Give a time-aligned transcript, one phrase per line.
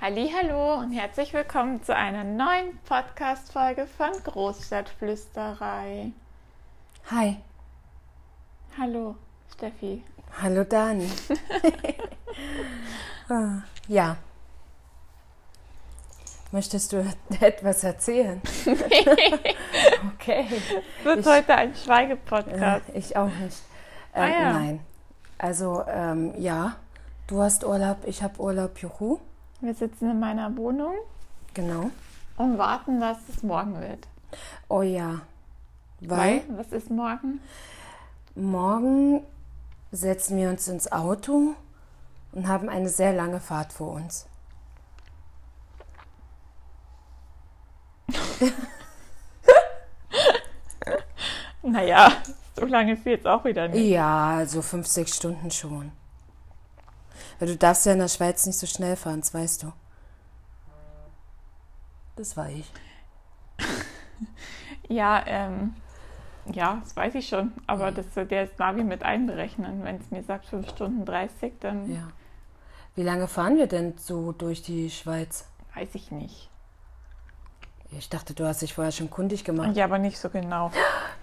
[0.00, 6.12] Hallo und herzlich willkommen zu einer neuen Podcast-Folge von Großstadtflüsterei.
[7.10, 7.36] Hi.
[8.78, 9.16] Hallo,
[9.54, 10.02] Steffi.
[10.42, 11.08] Hallo Dani.
[13.32, 14.16] Ah, ja.
[16.50, 17.04] Möchtest du
[17.40, 18.42] etwas erzählen?
[20.14, 20.46] okay.
[21.04, 22.88] Wird Ich- heute ein Schweigepodcast.
[22.88, 23.58] Äh, ich auch nicht.
[24.14, 24.52] Ähm, Ah, ja.
[24.52, 24.80] Nein.
[25.38, 26.74] Also, ähm, ja.
[27.28, 29.20] Du hast Urlaub, ich habe Urlaub, juhu.
[29.60, 30.94] Wir sitzen in meiner Wohnung
[31.54, 31.90] Genau.
[32.36, 34.06] und warten, dass es morgen wird.
[34.68, 35.20] Oh ja.
[36.00, 37.40] Weil Weil, was ist morgen?
[38.34, 39.22] morgen
[39.92, 41.54] setzen wir uns ins Auto
[42.32, 44.26] und haben eine sehr lange Fahrt vor uns.
[51.62, 52.12] Naja,
[52.56, 53.90] so lange ist jetzt auch wieder nicht.
[53.90, 55.92] Ja, so fünf, sechs Stunden schon.
[57.40, 59.72] Weil du darfst ja in der Schweiz nicht so schnell fahren, das weißt du.
[62.16, 62.70] Das war ich.
[64.88, 65.74] Ja, ähm,
[66.52, 67.52] ja, das weiß ich schon.
[67.68, 69.84] Aber das wird ja das Navi mit einberechnen.
[69.84, 72.08] Wenn es mir sagt 5 Stunden 30, dann Ja.
[72.96, 75.46] Wie lange fahren wir denn so durch die Schweiz?
[75.76, 76.50] weiß ich nicht.
[77.96, 79.76] Ich dachte, du hast dich vorher schon kundig gemacht.
[79.76, 80.72] Ja, aber nicht so genau.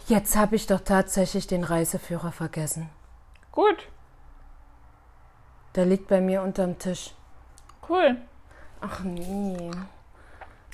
[0.07, 2.89] Jetzt habe ich doch tatsächlich den Reiseführer vergessen.
[3.51, 3.89] Gut,
[5.77, 7.13] Der liegt bei mir unterm Tisch.
[7.87, 8.17] cool.
[8.81, 9.71] Ach nee.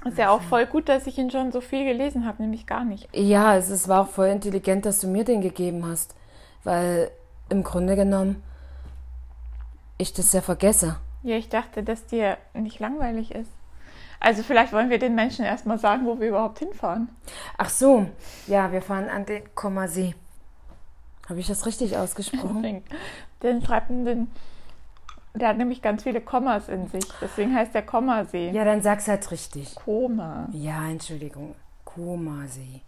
[0.05, 2.85] Ist ja auch voll gut, dass ich ihn schon so viel gelesen habe, nämlich gar
[2.85, 3.09] nicht.
[3.13, 6.15] Ja, es, es war auch voll intelligent, dass du mir den gegeben hast.
[6.63, 7.11] Weil
[7.49, 8.41] im Grunde genommen
[9.97, 10.97] ich das ja vergesse.
[11.21, 13.51] Ja, ich dachte, dass dir nicht langweilig ist.
[14.21, 17.09] Also vielleicht wollen wir den Menschen erstmal sagen, wo wir überhaupt hinfahren.
[17.57, 18.07] Ach so,
[18.47, 20.15] ja, wir fahren an den Kommersee.
[21.27, 22.63] Habe ich das richtig ausgesprochen?
[22.63, 22.83] Den,
[23.41, 24.27] den schreibt den,
[25.35, 27.05] der hat nämlich ganz viele Kommas in sich.
[27.21, 28.51] Deswegen heißt der Kommasee.
[28.51, 29.75] ja, dann sag's halt richtig.
[29.75, 30.47] Koma.
[30.51, 31.55] Ja, Entschuldigung.
[31.85, 32.81] Komasee.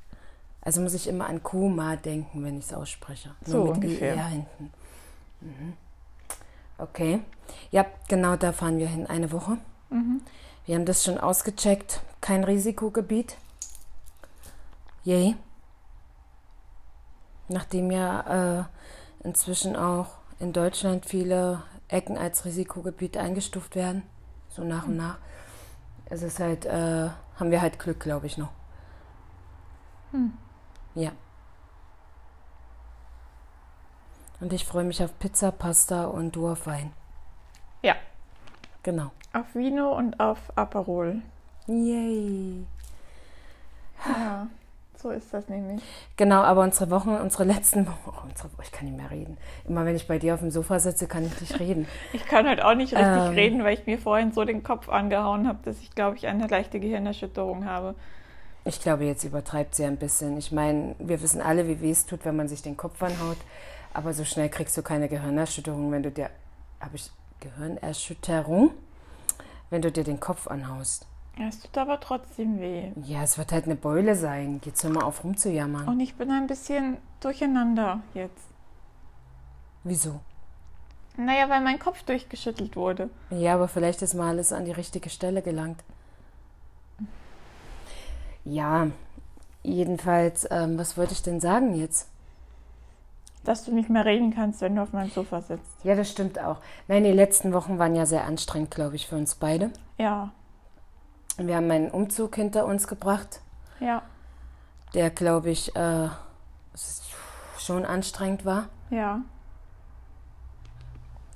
[0.61, 3.31] Also muss ich immer an Koma denken, wenn ich es ausspreche.
[3.45, 4.15] So Nur mit ungefähr.
[4.15, 4.71] ER hinten.
[5.41, 5.73] Mhm.
[6.77, 7.19] Okay.
[7.71, 9.05] Ja, genau da fahren wir hin.
[9.07, 9.57] Eine Woche.
[9.89, 10.21] Mhm.
[10.65, 12.01] Wir haben das schon ausgecheckt.
[12.21, 13.37] Kein Risikogebiet.
[15.03, 15.35] Yay.
[17.47, 18.63] Nachdem ja äh,
[19.23, 20.07] inzwischen auch
[20.39, 24.03] in Deutschland viele Ecken als Risikogebiet eingestuft werden,
[24.49, 25.17] so nach und nach,
[26.09, 27.09] ist es halt, äh,
[27.39, 28.51] haben wir halt Glück, glaube ich, noch.
[30.11, 30.33] Hm.
[30.95, 31.11] Ja.
[34.39, 36.93] Und ich freue mich auf Pizza, Pasta und du auf Wein.
[37.81, 37.95] Ja.
[38.83, 39.11] Genau.
[39.33, 41.21] Auf Vino und auf Aperol.
[41.67, 42.65] Yay.
[44.05, 44.47] Ja,
[45.05, 45.83] so ist das nämlich.
[46.17, 49.37] Genau, aber unsere Wochen, unsere letzten Wochen, oh, unsere, ich kann nicht mehr reden.
[49.67, 51.87] Immer wenn ich bei dir auf dem Sofa sitze, kann ich nicht reden.
[52.11, 53.33] Ich kann halt auch nicht richtig Ähm.
[53.33, 56.47] reden, weil ich mir vorhin so den Kopf angehauen habe, dass ich, glaube ich, eine
[56.47, 57.93] leichte Gehirnerschütterung habe.
[58.63, 60.37] Ich glaube, jetzt übertreibt sie ein bisschen.
[60.39, 63.37] Ich meine, wir wissen alle, wie weh es tut, wenn man sich den Kopf anhaut.
[63.93, 66.31] Aber so schnell kriegst du keine Gehirnerschütterung, wenn du dir,
[66.79, 67.11] habe ich
[67.41, 68.71] Gehirnerschütterung,
[69.69, 71.05] wenn du dir den Kopf anhaust.
[71.37, 72.91] Ja, es tut aber trotzdem weh.
[73.03, 74.61] Ja, es wird halt eine Beule sein.
[74.63, 75.87] Jetzt hör mal auf rumzujammern.
[75.87, 78.47] Und ich bin ein bisschen durcheinander jetzt.
[79.83, 80.21] Wieso?
[81.17, 83.09] Naja, weil mein Kopf durchgeschüttelt wurde.
[83.29, 85.83] Ja, aber vielleicht ist mal alles an die richtige Stelle gelangt.
[88.43, 88.87] Ja,
[89.63, 92.09] jedenfalls, ähm, was wollte ich denn sagen jetzt?
[93.43, 95.83] Dass du nicht mehr reden kannst, wenn du auf meinem Sofa sitzt.
[95.83, 96.57] Ja, das stimmt auch.
[96.87, 99.71] Nein, die letzten Wochen waren ja sehr anstrengend, glaube ich, für uns beide.
[99.97, 100.31] Ja,
[101.37, 103.41] Wir haben einen Umzug hinter uns gebracht,
[103.79, 104.01] ja,
[104.93, 106.07] der, glaube ich, äh,
[107.59, 108.69] schon anstrengend war.
[108.89, 109.21] ja.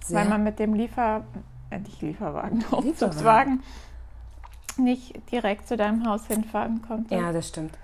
[0.04, 0.18] Sehr.
[0.22, 1.24] Weil man mit dem Liefer...
[1.70, 3.62] Äh, nicht Lieferwagen, Umzugswagen
[4.78, 7.14] nicht direkt zu deinem Haus hinfahren konnte.
[7.14, 7.78] ja, das stimmt.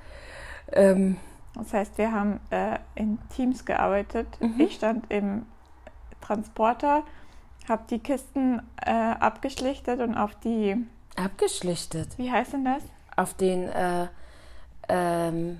[0.71, 1.17] Ähm,
[1.53, 4.27] Das heißt, wir haben äh, in Teams gearbeitet.
[4.39, 4.59] Mhm.
[4.59, 5.45] Ich stand im
[6.21, 7.03] Transporter,
[7.67, 10.77] habe die Kisten äh, abgeschlichtet und auf die,
[11.15, 12.17] abgeschlichtet.
[12.17, 12.83] wie heißt denn das?
[13.15, 14.07] Auf den, äh,
[14.89, 15.59] ähm,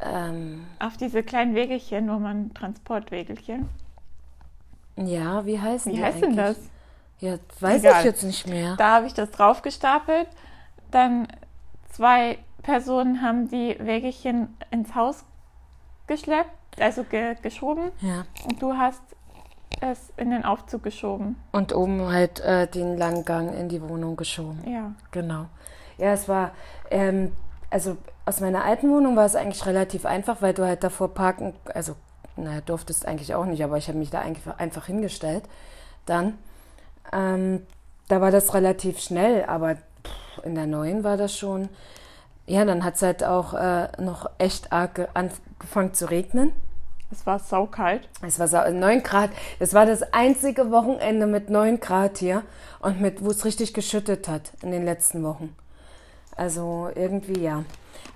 [0.00, 3.68] ähm, Auf diese kleinen Wegelchen, wo man Transportwegelchen.
[4.96, 6.58] ja, wie heißen Wie heißt denn das?
[7.20, 7.98] Ja, weiß Egal.
[8.00, 8.76] ich jetzt nicht mehr.
[8.76, 10.28] Da habe ich das drauf gestapelt.
[10.92, 11.26] Dann
[11.90, 15.24] zwei Personen haben die Wägelchen ins Haus
[16.06, 17.90] geschleppt, also ge geschoben.
[18.00, 18.24] Ja.
[18.44, 19.02] Und du hast
[19.80, 21.36] es in den Aufzug geschoben.
[21.52, 24.60] Und oben halt äh, den langen Gang in die Wohnung geschoben.
[24.66, 24.92] Ja.
[25.10, 25.46] Genau.
[25.98, 26.52] Ja, es war,
[26.90, 27.32] ähm,
[27.70, 31.54] also aus meiner alten Wohnung war es eigentlich relativ einfach, weil du halt davor parken,
[31.74, 31.94] also,
[32.36, 35.44] naja, durftest eigentlich auch nicht, aber ich habe mich da einfach, einfach hingestellt.
[36.06, 36.38] Dann,
[37.12, 37.66] ähm,
[38.08, 41.68] da war das relativ schnell, aber pff, in der neuen war das schon,
[42.46, 46.52] ja, dann hat es halt auch äh, noch echt arg angefangen zu regnen.
[47.10, 48.08] Es war saukalt.
[48.20, 49.30] Es war sau 9 Grad.
[49.58, 52.42] Das war das einzige Wochenende mit 9 Grad hier
[52.80, 55.56] und mit, wo es richtig geschüttet hat in den letzten Wochen.
[56.36, 57.64] Also irgendwie ja.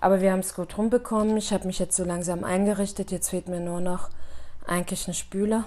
[0.00, 1.36] Aber wir haben es gut rumbekommen.
[1.36, 3.10] Ich habe mich jetzt so langsam eingerichtet.
[3.10, 4.10] Jetzt fehlt mir nur noch
[4.66, 5.64] eigentlich ein Spüler.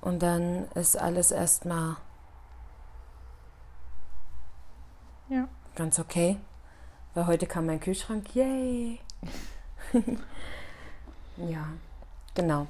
[0.00, 1.96] Und dann ist alles erstmal
[5.28, 5.48] Ja.
[5.74, 6.36] ganz okay.
[7.14, 8.34] Weil heute kam mein Kühlschrank.
[8.34, 9.00] Yay!
[11.36, 11.64] ja,
[12.34, 12.66] genau.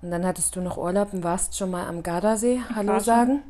[0.00, 2.60] Und dann hattest du noch Urlaub und warst schon mal am Gardasee.
[2.74, 3.00] Hallo schon.
[3.00, 3.42] sagen.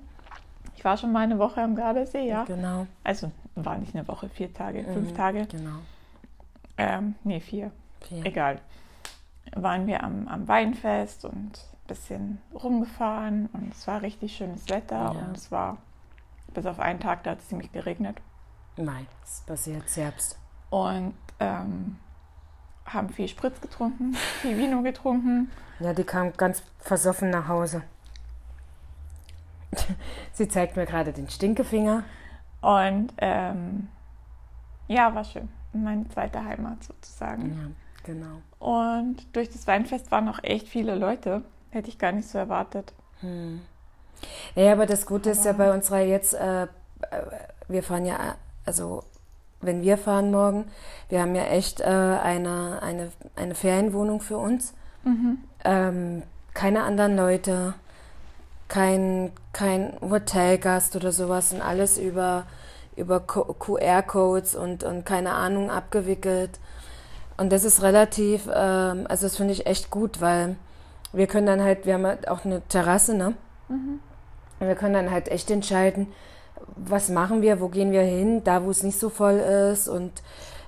[0.76, 2.44] Ich war schon mal eine Woche am Gardasee, ja.
[2.44, 2.86] Genau.
[3.04, 5.46] Also war nicht eine Woche, vier Tage, fünf Mhm, Tage.
[5.46, 5.78] Genau.
[6.76, 7.72] Ähm, nee, vier.
[8.08, 8.24] Vier.
[8.24, 8.60] Egal.
[9.56, 14.96] Waren wir am, am Weinfest und ein bisschen rumgefahren und es war richtig schönes Wetter
[14.96, 15.08] Ja.
[15.10, 15.78] und es war
[16.54, 18.18] bis auf einen Tag, da hat es ziemlich geregnet.
[18.76, 20.38] Nein, es passiert Herbst.
[20.70, 21.96] Und ähm,
[22.88, 25.50] haben viel Spritz getrunken, viel Vino getrunken.
[25.80, 27.82] Ja, die kam ganz versoffen nach Hause.
[30.32, 32.02] Sie zeigt mir gerade den Stinkefinger.
[32.60, 33.88] Und ähm,
[34.88, 35.48] ja, war schön.
[35.72, 37.74] Meine zweite Heimat sozusagen.
[38.04, 38.40] Ja, genau.
[38.58, 41.42] Und durch das Weinfest waren auch echt viele Leute.
[41.70, 42.92] Hätte ich gar nicht so erwartet.
[43.20, 43.60] Hm.
[44.54, 46.66] Ja, aber das Gute ist ja Aber- bei unserer jetzt, äh, äh,
[47.68, 49.04] wir fahren ja, also
[49.60, 50.66] wenn wir fahren morgen,
[51.08, 54.74] wir haben ja echt äh, eine, eine, eine Ferienwohnung für uns.
[55.64, 56.22] Ähm,
[56.54, 57.74] keine anderen Leute,
[58.68, 62.46] kein, kein Hotelgast oder sowas und alles über,
[62.96, 66.58] über QR-Codes und, und keine Ahnung abgewickelt.
[67.36, 70.56] Und das ist relativ, ähm, also das finde ich echt gut, weil
[71.12, 73.34] wir können dann halt, wir haben halt auch eine Terrasse, ne?
[74.60, 76.08] Und wir können dann halt echt entscheiden,
[76.84, 80.22] was machen wir, wo gehen wir hin, da wo es nicht so voll ist und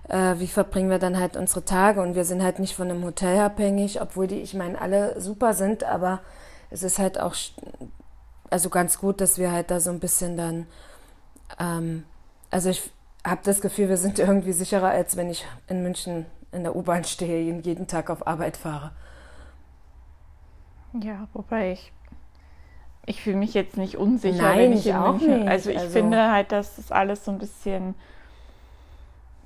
[0.08, 2.00] äh, wie verbringen wir dann halt unsere Tage.
[2.00, 5.54] Und wir sind halt nicht von einem Hotel abhängig, obwohl die, ich meine, alle super
[5.54, 6.20] sind, aber
[6.70, 7.34] es ist halt auch
[8.50, 10.66] also ganz gut, dass wir halt da so ein bisschen dann,
[11.58, 12.04] ähm,
[12.50, 12.90] also ich
[13.24, 17.04] habe das Gefühl, wir sind irgendwie sicherer, als wenn ich in München in der U-Bahn
[17.04, 18.90] stehe und jeden Tag auf Arbeit fahre.
[21.00, 21.92] Ja, wobei ich.
[23.06, 25.48] Ich fühle mich jetzt nicht unsicher, Nein, wenn ich, ich auch nicht.
[25.48, 27.94] Also ich Also- finde halt, dass das alles so ein bisschen.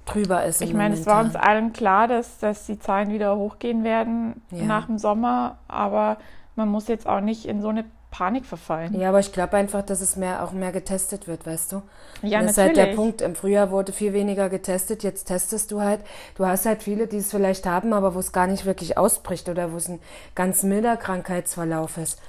[0.07, 3.85] Drüber ist Ich meine, es war uns allen klar, dass, dass die Zahlen wieder hochgehen
[3.85, 4.65] werden Ja.
[4.65, 6.19] nach dem Sommer, aber
[6.57, 8.95] man muss jetzt auch nicht in so eine Panik verfallen.
[9.01, 11.83] Ja, aber ich glaube einfach, dass es mehr auch mehr getestet wird, weißt du?
[12.23, 13.23] Ja, das ist halt der Punkt.
[13.23, 16.01] Im Frühjahr wurde viel weniger getestet, jetzt testest du halt.
[16.37, 19.49] Du hast halt viele, die es vielleicht haben, aber wo es gar nicht wirklich ausbricht
[19.49, 20.01] oder wo es ein
[20.35, 22.21] ganz milder Krankheitsverlauf ist.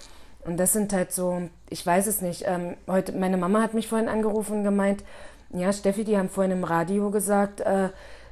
[0.45, 2.43] Und das sind halt so, ich weiß es nicht.
[2.45, 5.03] Ähm, heute, meine Mama hat mich vorhin angerufen und gemeint,
[5.49, 7.89] ja, Steffi, die haben vorhin im Radio gesagt, äh,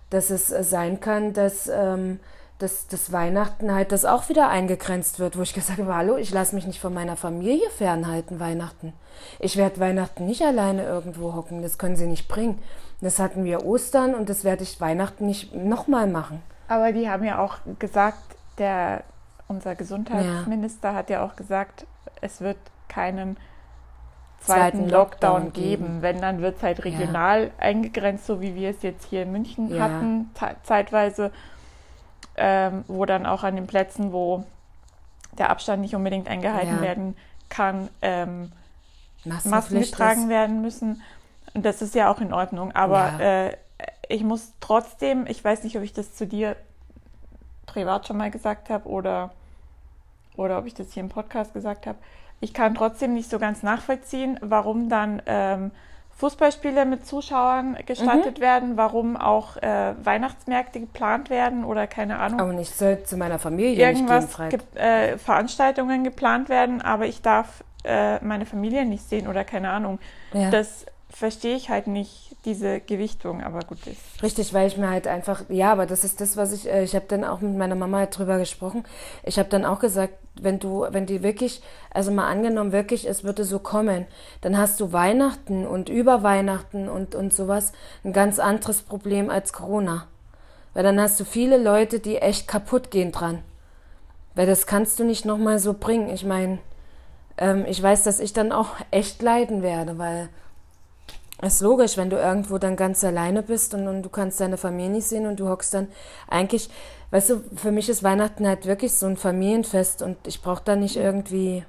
[0.10, 2.20] dass es äh, sein kann, dass, ähm,
[2.60, 6.32] dass das Weihnachten halt das auch wieder eingegrenzt wird, wo ich gesagt habe, hallo, ich
[6.32, 8.94] lasse mich nicht von meiner Familie fernhalten, Weihnachten.
[9.40, 12.60] Ich werde Weihnachten nicht alleine irgendwo hocken, das können sie nicht bringen.
[13.02, 16.42] Das hatten wir Ostern und das werde ich Weihnachten nicht nochmal machen.
[16.68, 18.24] Aber die haben ja auch gesagt,
[18.58, 19.04] der,
[19.48, 21.86] unser Gesundheitsminister hat ja auch gesagt,
[22.22, 22.58] es wird
[22.88, 23.38] keinen
[24.40, 25.84] zweiten, Lockdown, Lockdown geben.
[25.86, 26.02] geben.
[26.02, 29.74] Wenn, dann wird es halt regional eingegrenzt, so wie wir es jetzt hier in München
[29.74, 29.84] Ja.
[29.84, 31.32] hatten, ze- zeitweise,
[32.36, 34.44] ähm, wo dann auch an den Plätzen, wo
[35.38, 36.82] der Abstand nicht unbedingt eingehalten Ja.
[36.82, 37.16] werden
[37.50, 38.52] kann, ähm,
[39.46, 41.02] Masken getragen werden müssen.
[41.54, 42.72] Und das ist ja auch in Ordnung.
[42.74, 43.20] Aber Ja.
[43.48, 43.58] äh,
[44.10, 46.56] ich muss trotzdem, ich weiß nicht, ob ich das zu dir
[47.66, 49.32] privat schon mal gesagt habe oder,
[50.38, 51.98] oder ob ich das hier im Podcast gesagt habe.
[52.40, 55.72] Ich kann trotzdem nicht so ganz nachvollziehen, warum dann ähm,
[56.16, 62.54] Fußballspiele mit Zuschauern gestattet werden, warum auch äh, Weihnachtsmärkte geplant werden oder keine Ahnung Aber
[62.60, 67.22] ich soll zu meiner Familie nicht gehen, irgendwas gibt, äh, Veranstaltungen geplant werden, aber ich
[67.22, 70.00] darf äh, meine Familie nicht sehen oder keine Ahnung.
[70.34, 70.50] Ja.
[70.52, 74.22] Das verstehe ich halt nicht, diese Gewichtung, aber gut ist.
[74.22, 76.96] Richtig, weil ich mir halt einfach, ja, aber das ist das, was ich, äh, ich
[76.96, 78.84] habe dann auch mit meiner Mama halt drüber gesprochen.
[79.24, 83.24] Ich habe dann auch gesagt, wenn du, wenn die wirklich, also mal angenommen wirklich, es
[83.24, 84.08] würde so kommen,
[84.42, 87.72] dann hast du Weihnachten und über Weihnachten und, und sowas
[88.04, 90.08] ein ganz anderes Problem als Corona.
[90.74, 93.44] Weil dann hast du viele Leute, die echt kaputt gehen dran.
[94.34, 96.10] Weil das kannst du nicht nochmal so bringen.
[96.10, 96.58] Ich meine,
[97.38, 100.30] ähm, ich weiß, dass ich dann auch echt leiden werde, weil
[101.42, 104.92] ist logisch, wenn du irgendwo dann ganz alleine bist und, und du kannst deine Familie
[104.92, 105.88] nicht sehen und du hockst dann
[106.28, 106.70] eigentlich,
[107.12, 110.76] weißt du, für mich ist Weihnachten halt wirklich so ein Familienfest und ich brauche da
[110.76, 111.66] nicht irgendwie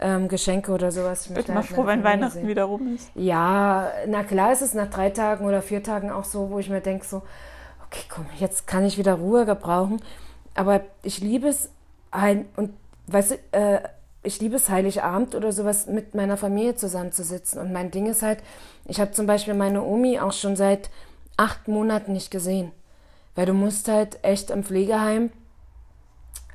[0.00, 1.28] ähm, Geschenke oder sowas.
[1.28, 2.48] Ich bin mal froh, wenn Weihnachten sehen.
[2.48, 3.10] wieder rum ist.
[3.14, 6.68] Ja, na klar ist es nach drei Tagen oder vier Tagen auch so, wo ich
[6.68, 7.22] mir denke so,
[7.86, 10.00] okay, komm, jetzt kann ich wieder Ruhe gebrauchen.
[10.54, 11.70] Aber ich liebe es,
[12.10, 12.74] ein, und
[13.06, 13.80] weißt du, äh,
[14.24, 17.60] ich liebe es, Heiligabend oder sowas mit meiner Familie zusammenzusitzen.
[17.60, 18.40] Und mein Ding ist halt,
[18.86, 20.90] ich habe zum Beispiel meine Omi auch schon seit
[21.36, 22.72] acht Monaten nicht gesehen.
[23.34, 25.30] Weil du musst halt echt im Pflegeheim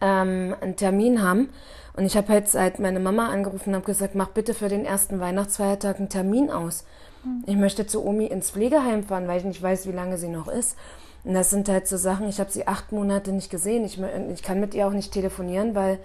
[0.02, 1.50] ähm, einen Termin haben.
[1.96, 4.86] Und ich habe halt seit meine Mama angerufen und habe gesagt, mach bitte für den
[4.86, 6.86] ersten Weihnachtsfeiertag einen Termin aus.
[7.24, 7.44] Mhm.
[7.46, 10.48] Ich möchte zu Omi ins Pflegeheim fahren, weil ich nicht weiß, wie lange sie noch
[10.48, 10.76] ist.
[11.24, 13.84] Und das sind halt so Sachen, ich habe sie acht Monate nicht gesehen.
[13.84, 14.00] Ich,
[14.34, 16.00] ich kann mit ihr auch nicht telefonieren, weil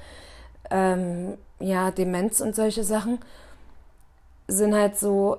[0.70, 3.18] ähm, ja, Demenz und solche Sachen
[4.46, 5.38] sind halt so,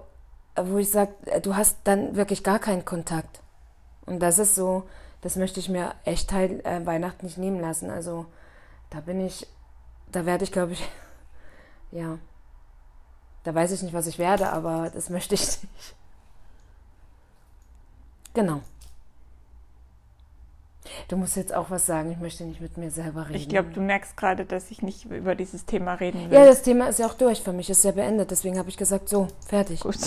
[0.56, 3.42] wo ich sage, du hast dann wirklich gar keinen Kontakt.
[4.06, 4.84] Und das ist so,
[5.22, 7.90] das möchte ich mir echt halt äh, Weihnachten nicht nehmen lassen.
[7.90, 8.26] Also
[8.90, 9.48] da bin ich,
[10.12, 10.88] da werde ich, glaube ich,
[11.92, 12.18] ja,
[13.44, 15.96] da weiß ich nicht, was ich werde, aber das möchte ich nicht.
[18.34, 18.62] Genau.
[21.08, 22.12] Du musst jetzt auch was sagen.
[22.12, 23.36] Ich möchte nicht mit mir selber reden.
[23.36, 26.38] Ich glaube, du merkst gerade, dass ich nicht über dieses Thema reden will.
[26.38, 27.70] Ja, das Thema ist ja auch durch für mich.
[27.70, 28.32] Ist ja beendet.
[28.32, 29.82] Deswegen habe ich gesagt, so, fertig.
[29.82, 29.98] Gut.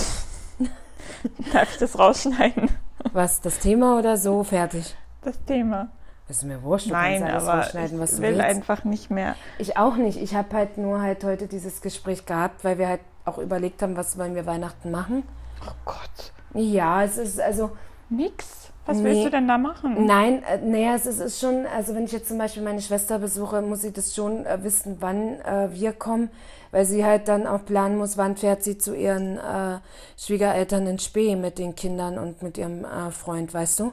[1.53, 2.71] Darf ich das rausschneiden?
[3.13, 4.97] Was, das Thema oder so, fertig?
[5.23, 5.89] Das Thema.
[6.29, 8.45] Ist mir wurscht, du Nein, kannst alles rausschneiden, was ich du will willst.
[8.45, 9.35] einfach nicht mehr.
[9.59, 10.21] Ich auch nicht.
[10.21, 13.97] Ich habe halt nur halt heute dieses Gespräch gehabt, weil wir halt auch überlegt haben,
[13.97, 15.23] was wollen wir Weihnachten machen.
[15.67, 16.33] Oh Gott.
[16.55, 17.71] Ja, es ist also...
[18.11, 18.68] Nix.
[18.89, 19.05] Was nee.
[19.05, 20.07] willst du denn da machen?
[20.07, 23.19] Nein, äh, naja, es ist, ist, schon, also wenn ich jetzt zum Beispiel meine Schwester
[23.19, 26.31] besuche, muss sie das schon äh, wissen, wann äh, wir kommen,
[26.71, 29.79] weil sie halt dann auch planen muss, wann fährt sie zu ihren äh,
[30.17, 33.93] Schwiegereltern in Spee mit den Kindern und mit ihrem äh, Freund, weißt du?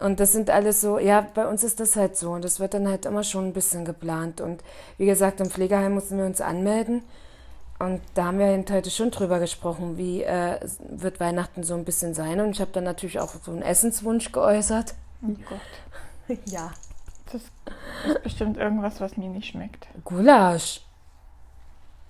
[0.00, 2.74] Und das sind alles so, ja, bei uns ist das halt so und das wird
[2.74, 4.40] dann halt immer schon ein bisschen geplant.
[4.40, 4.64] Und
[4.98, 7.04] wie gesagt, im Pflegeheim mussten wir uns anmelden.
[7.84, 12.14] Und da haben wir heute schon drüber gesprochen, wie äh, wird Weihnachten so ein bisschen
[12.14, 12.40] sein.
[12.40, 14.94] Und ich habe dann natürlich auch so einen Essenswunsch geäußert.
[15.22, 16.38] Oh Gott.
[16.46, 16.70] ja.
[17.30, 19.86] Das ist bestimmt irgendwas, was mir nicht schmeckt.
[20.04, 20.80] Gulasch.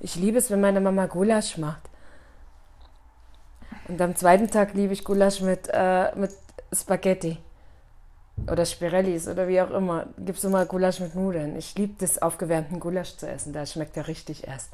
[0.01, 1.83] Ich liebe es, wenn meine Mama Gulasch macht.
[3.89, 6.31] Und am zweiten Tag liebe ich Gulasch mit, äh, mit
[6.73, 7.39] Spaghetti.
[8.51, 10.07] Oder Spirellis oder wie auch immer.
[10.19, 11.57] Gibt es immer Gulasch mit Nudeln.
[11.57, 13.53] Ich liebe das, aufgewärmten Gulasch zu essen.
[13.53, 14.71] Da schmeckt er richtig erst.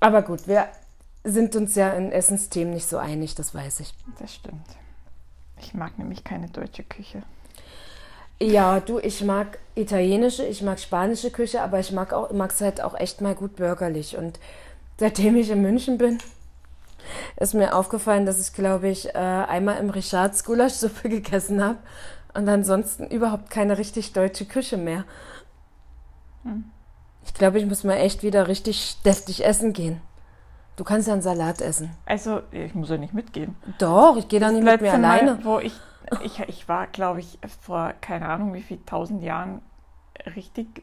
[0.00, 0.68] Aber gut, wir
[1.24, 3.94] sind uns ja in Essensthemen nicht so einig, das weiß ich.
[4.18, 4.66] Das stimmt.
[5.60, 7.22] Ich mag nämlich keine deutsche Küche.
[8.40, 12.80] Ja, du, ich mag italienische, ich mag spanische Küche, aber ich mag auch, es halt
[12.80, 14.16] auch echt mal gut bürgerlich.
[14.16, 14.38] Und
[14.96, 16.18] seitdem ich in München bin,
[17.36, 21.78] ist mir aufgefallen, dass ich, glaube ich, äh, einmal im Richards Gulaschsuppe gegessen habe
[22.34, 25.04] und ansonsten überhaupt keine richtig deutsche Küche mehr.
[26.44, 26.70] Hm.
[27.28, 30.00] Ich glaube, ich muss mal echt wieder richtig deftig essen gehen.
[30.76, 31.90] Du kannst ja einen Salat essen.
[32.06, 33.54] Also, ich muss ja nicht mitgehen.
[33.78, 35.34] Doch, ich gehe da nicht mit mir alleine.
[35.34, 35.74] Mal, wo ich,
[36.24, 39.60] ich, ich war, glaube ich, vor keine Ahnung wie viel tausend Jahren
[40.34, 40.82] richtig,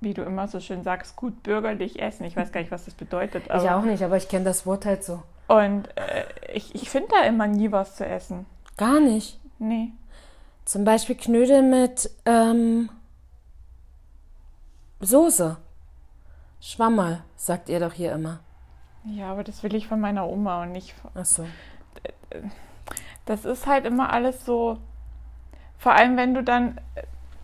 [0.00, 2.24] wie du immer so schön sagst, gut bürgerlich essen.
[2.24, 3.44] Ich weiß gar nicht, was das bedeutet.
[3.46, 5.22] ich auch nicht, aber ich kenne das Wort halt so.
[5.46, 8.44] Und äh, ich, ich finde da immer nie was zu essen.
[8.76, 9.40] Gar nicht?
[9.58, 9.92] Nee.
[10.64, 12.90] Zum Beispiel Knödel mit ähm,
[15.00, 15.56] Soße.
[16.60, 18.40] Schwammerl, sagt ihr doch hier immer.
[19.04, 21.10] Ja, aber das will ich von meiner Oma und nicht von.
[21.14, 21.46] Ach so.
[23.24, 24.78] Das ist halt immer alles so.
[25.78, 26.80] Vor allem, wenn du dann.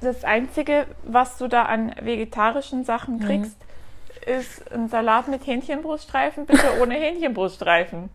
[0.00, 3.20] Das Einzige, was du da an vegetarischen Sachen mhm.
[3.20, 4.32] kriegst, mhm.
[4.34, 8.10] ist ein Salat mit Hähnchenbruststreifen, bitte ohne Hähnchenbruststreifen.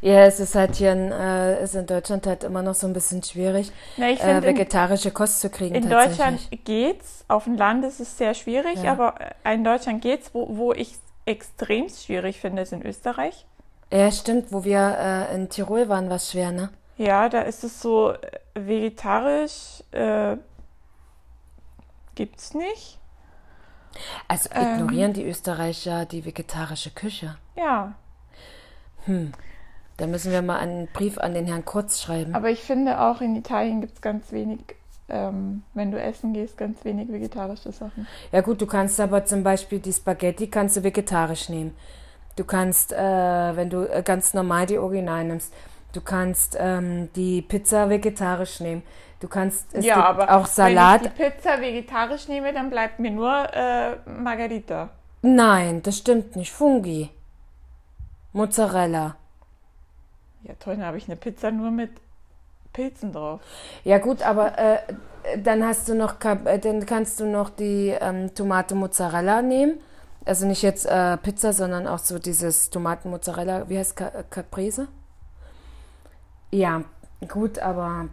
[0.00, 2.92] Ja, es ist halt hier in, äh, ist in Deutschland halt immer noch so ein
[2.92, 5.74] bisschen schwierig, Na, ich äh, vegetarische in, Kost zu kriegen.
[5.74, 8.92] In Deutschland geht's, auf dem Land ist es sehr schwierig, ja.
[8.92, 10.30] aber in Deutschland geht's.
[10.32, 13.44] Wo, wo ich es extrem schwierig finde, ist in Österreich.
[13.92, 16.70] Ja, stimmt, wo wir äh, in Tirol waren, war es schwer, ne?
[16.96, 18.16] Ja, da ist es so äh,
[18.54, 20.36] vegetarisch äh,
[22.14, 22.98] gibt's nicht.
[24.26, 27.36] Also ignorieren ähm, die Österreicher die vegetarische Küche?
[27.56, 27.94] Ja.
[29.04, 29.32] Hm.
[29.98, 32.34] Da müssen wir mal einen Brief an den Herrn Kurz schreiben.
[32.34, 34.60] Aber ich finde auch in Italien gibt es ganz wenig,
[35.08, 38.06] ähm, wenn du essen gehst, ganz wenig vegetarische Sachen.
[38.30, 41.74] Ja gut, du kannst aber zum Beispiel die Spaghetti kannst du vegetarisch nehmen.
[42.36, 45.52] Du kannst, äh, wenn du äh, ganz normal die Original nimmst,
[45.92, 48.84] du kannst ähm, die Pizza vegetarisch nehmen.
[49.18, 51.00] Du kannst es ja, aber auch Salat.
[51.00, 54.90] Wenn ich die Pizza vegetarisch nehme, dann bleibt mir nur äh, Margarita.
[55.22, 56.52] Nein, das stimmt nicht.
[56.52, 57.10] Fungi.
[58.32, 59.16] Mozzarella.
[60.42, 61.90] Ja, toll, dann habe ich eine Pizza nur mit
[62.72, 63.40] Pilzen drauf.
[63.84, 64.78] Ja gut, aber äh,
[65.42, 69.80] dann hast du noch, äh, dann kannst du noch die ähm, Tomate Mozzarella nehmen,
[70.24, 74.88] Also nicht jetzt äh, Pizza, sondern auch so dieses Tomatenmozzarella, wie heißt Ca Caprese?
[76.50, 76.82] Ja,
[77.28, 78.08] gut, aber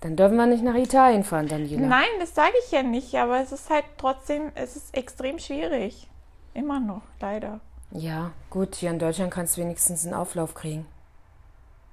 [0.00, 1.88] dann dürfen wir nicht nach Italien fahren, Daniela.
[1.88, 6.08] Nein, das sage ich ja nicht, aber es ist halt trotzdem, es ist extrem schwierig.
[6.54, 7.60] Immer noch, leider.
[7.90, 10.86] Ja, gut, hier in Deutschland kannst du wenigstens einen Auflauf kriegen.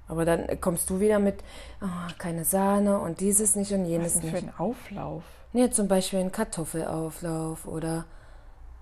[0.08, 1.42] Aber dann kommst du wieder mit,
[1.82, 1.86] oh,
[2.18, 4.40] keine Sahne und dieses nicht und jenes Was denn nicht.
[4.44, 5.22] für ein Auflauf?
[5.52, 8.04] Nee, zum Beispiel einen Kartoffelauflauf oder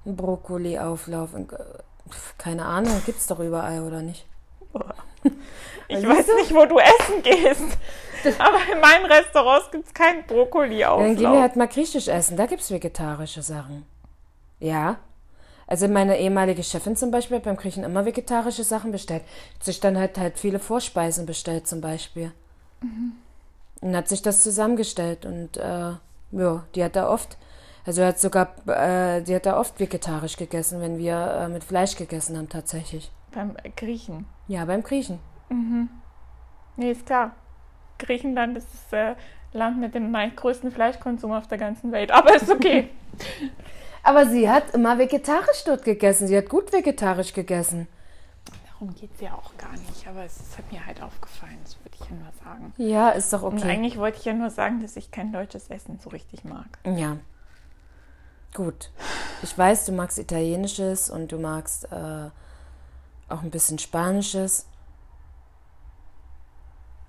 [0.04, 1.35] einen Brokkoliauflauf.
[1.35, 1.44] äh,
[2.37, 4.26] Keine Ahnung, gibt's doch überall, oder nicht?
[5.88, 7.78] Ich weiß nicht, wo du essen gehst.
[8.38, 11.06] Aber in meinen Restaurants gibt es keinen Brokkoli-Auflauf.
[11.06, 13.87] Dann gehen wir halt mal griechisch essen, da gibt's vegetarische Sachen.
[14.59, 14.97] Ja.
[15.66, 19.23] Also meine ehemalige Chefin zum Beispiel hat beim Griechen immer vegetarische Sachen bestellt.
[19.54, 22.33] Hat sich dann halt halt viele Vorspeisen bestellt zum Beispiel.
[23.80, 25.92] Und hat sich das zusammengestellt und äh,
[26.33, 27.37] ja, die hat da oft,
[27.87, 31.97] also hat sogar, äh, die hat da oft vegetarisch gegessen, wenn wir äh, mit Fleisch
[31.97, 33.11] gegessen haben tatsächlich.
[33.33, 34.26] Beim Griechen.
[34.49, 35.18] Ja, beim Griechen.
[36.76, 37.33] Nee, ist klar.
[37.99, 39.14] Griechenland ist das äh,
[39.52, 42.11] Land mit dem größten Fleischkonsum auf der ganzen Welt.
[42.11, 42.90] Aber ist okay.
[44.04, 46.28] Aber sie hat immer vegetarisch dort gegessen.
[46.28, 47.88] Sie hat gut vegetarisch gegessen.
[48.66, 50.06] Darum geht es ja auch gar nicht.
[50.06, 52.73] Aber es hat mir halt aufgefallen, das würde ich ja nur sagen.
[52.76, 53.70] Ja, ist doch Und okay.
[53.70, 56.66] eigentlich wollte ich ja nur sagen, dass ich kein deutsches Essen so richtig mag.
[56.84, 57.16] Ja.
[58.52, 58.90] Gut.
[59.42, 62.28] Ich weiß, du magst Italienisches und du magst äh,
[63.28, 64.66] auch ein bisschen Spanisches.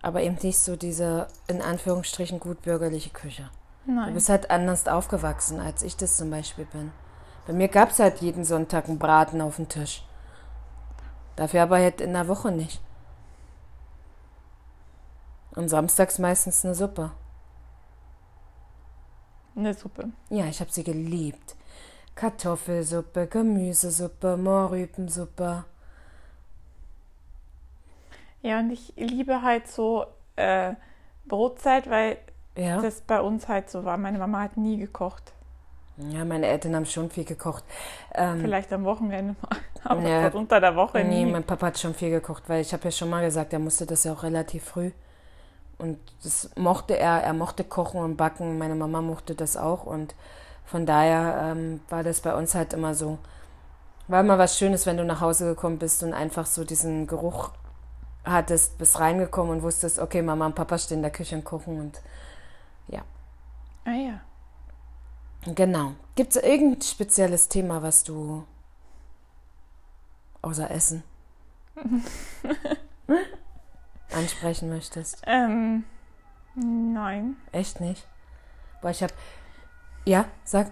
[0.01, 3.49] Aber eben nicht so diese, in Anführungsstrichen, gut bürgerliche Küche.
[3.85, 4.13] Du Nein.
[4.13, 6.91] bist halt anders aufgewachsen, als ich das zum Beispiel bin.
[7.45, 10.03] Bei mir gab es halt jeden Sonntag einen Braten auf dem Tisch.
[11.35, 12.81] Dafür aber halt in der Woche nicht.
[15.51, 17.11] Und samstags meistens eine Suppe.
[19.55, 20.09] Eine Suppe.
[20.29, 21.55] Ja, ich habe sie geliebt.
[22.15, 25.65] Kartoffelsuppe, Gemüsesuppe, Mohrrübensuppe.
[28.41, 30.73] Ja, und ich liebe halt so äh,
[31.25, 32.17] Brotzeit, weil
[32.55, 32.81] Ja.
[32.81, 33.97] das bei uns halt so war.
[33.97, 35.33] Meine Mama hat nie gekocht.
[35.97, 37.63] ja, meine Eltern haben schon viel gekocht.
[38.13, 39.57] Ähm, Vielleicht am Wochenende mal.
[39.83, 40.27] Aber Ja.
[40.29, 41.31] unter der Woche nee, nie.
[41.31, 43.85] mein Papa hat schon viel gekocht, weil ich habe ja schon mal gesagt, er musste
[43.85, 44.91] das ja auch relativ früh.
[45.77, 48.57] Und das mochte er, er mochte kochen und backen.
[48.57, 50.15] Meine Mama mochte das auch und
[50.65, 53.17] von daher ähm, war das bei uns halt immer so.
[54.07, 57.49] War immer was Schönes, wenn du nach Hause gekommen bist und einfach so diesen Geruch
[58.23, 61.79] hattest, bist reingekommen und wusstest, okay, Mama und Papa stehen in der Küche und kochen
[61.79, 62.01] und
[63.85, 64.21] Ah ja.
[65.45, 65.93] Genau.
[66.15, 68.45] Gibt es irgendein spezielles Thema, was du
[70.41, 71.03] außer Essen
[74.11, 75.21] ansprechen möchtest?
[75.27, 75.83] Ähm,
[76.55, 77.35] nein.
[77.51, 78.07] Echt nicht?
[78.81, 79.13] Boah, ich hab.
[80.03, 80.71] Ja, sag.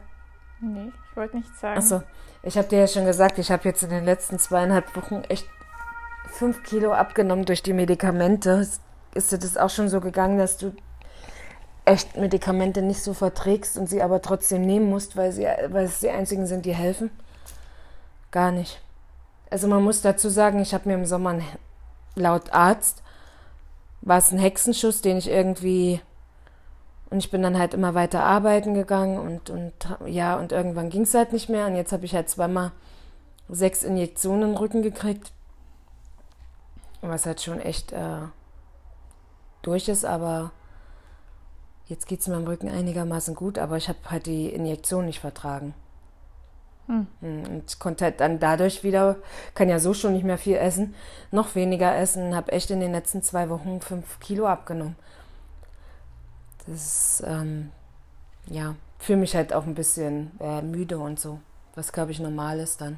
[0.60, 1.78] Nee, ich wollte nichts sagen.
[1.78, 2.02] Achso,
[2.42, 5.48] ich habe dir ja schon gesagt, ich habe jetzt in den letzten zweieinhalb Wochen echt
[6.30, 8.68] fünf Kilo abgenommen durch die Medikamente.
[9.14, 10.74] Ist dir das auch schon so gegangen, dass du
[11.86, 16.00] echt Medikamente nicht so verträgst und sie aber trotzdem nehmen musst, weil, sie, weil es
[16.00, 17.10] die einzigen sind, die helfen?
[18.32, 18.82] Gar nicht.
[19.50, 21.40] Also man muss dazu sagen, ich habe mir im Sommer
[22.16, 23.04] laut Arzt
[24.02, 26.02] war es ein Hexenschuss, den ich irgendwie
[27.14, 29.72] und ich bin dann halt immer weiter arbeiten gegangen und, und
[30.08, 31.68] ja, und irgendwann ging es halt nicht mehr.
[31.68, 32.72] Und jetzt habe ich halt zweimal
[33.48, 35.32] sechs Injektionen in den Rücken gekriegt.
[37.02, 38.22] Was halt schon echt äh,
[39.62, 40.50] durch ist, aber
[41.94, 45.76] jetzt geht es meinem Rücken einigermaßen gut, aber ich habe halt die Injektion nicht vertragen.
[46.88, 47.08] Hm.
[47.22, 49.18] Hm, Und ich konnte halt dann dadurch wieder,
[49.54, 50.96] kann ja so schon nicht mehr viel essen,
[51.32, 54.96] noch weniger essen, habe echt in den letzten zwei Wochen fünf Kilo abgenommen.
[56.66, 57.72] Das ist, ähm,
[58.48, 61.40] ja, fühle mich halt auch ein bisschen äh, müde und so.
[61.76, 62.98] Was, glaube ich, normal ist dann.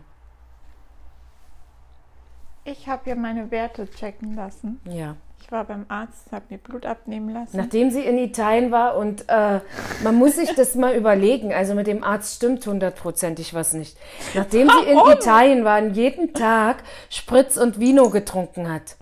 [2.68, 4.82] Ich habe ja meine Werte checken lassen.
[4.86, 5.16] Ja.
[5.40, 7.56] Ich war beim Arzt, habe mir Blut abnehmen lassen.
[7.56, 9.60] Nachdem sie in Italien war und äh,
[10.04, 13.96] man muss sich das mal überlegen, also mit dem Arzt stimmt hundertprozentig was nicht.
[14.34, 15.12] Nachdem sie in Warum?
[15.12, 16.78] Italien war und jeden Tag
[17.12, 18.98] Spritz und Vino getrunken hat.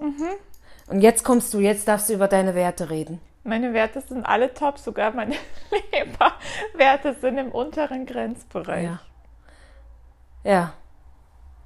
[0.87, 3.21] Und jetzt kommst du, jetzt darfst du über deine Werte reden.
[3.45, 5.35] Meine Werte sind alle top, sogar meine
[5.93, 8.83] Leberwerte sind im unteren Grenzbereich.
[8.83, 8.99] Ja.
[10.43, 10.73] Ja.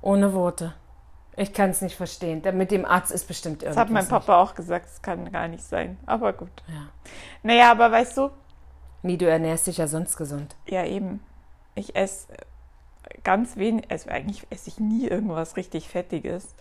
[0.01, 0.75] Ohne Worte.
[1.37, 2.41] Ich kann es nicht verstehen.
[2.53, 3.81] Mit dem Arzt ist bestimmt Das irgendwas.
[3.85, 5.97] hat mein Papa auch gesagt, das kann gar nicht sein.
[6.05, 6.49] Aber gut.
[6.67, 6.77] Nicht.
[6.77, 6.87] Ja.
[7.43, 8.29] Naja, aber weißt du,
[9.03, 10.55] Nee, du ernährst dich ja sonst gesund.
[10.67, 11.21] ja eben,
[11.75, 12.27] ich esse
[13.23, 16.55] ganz wenig, also eigentlich esse ich nie irgendwas richtig Fettiges.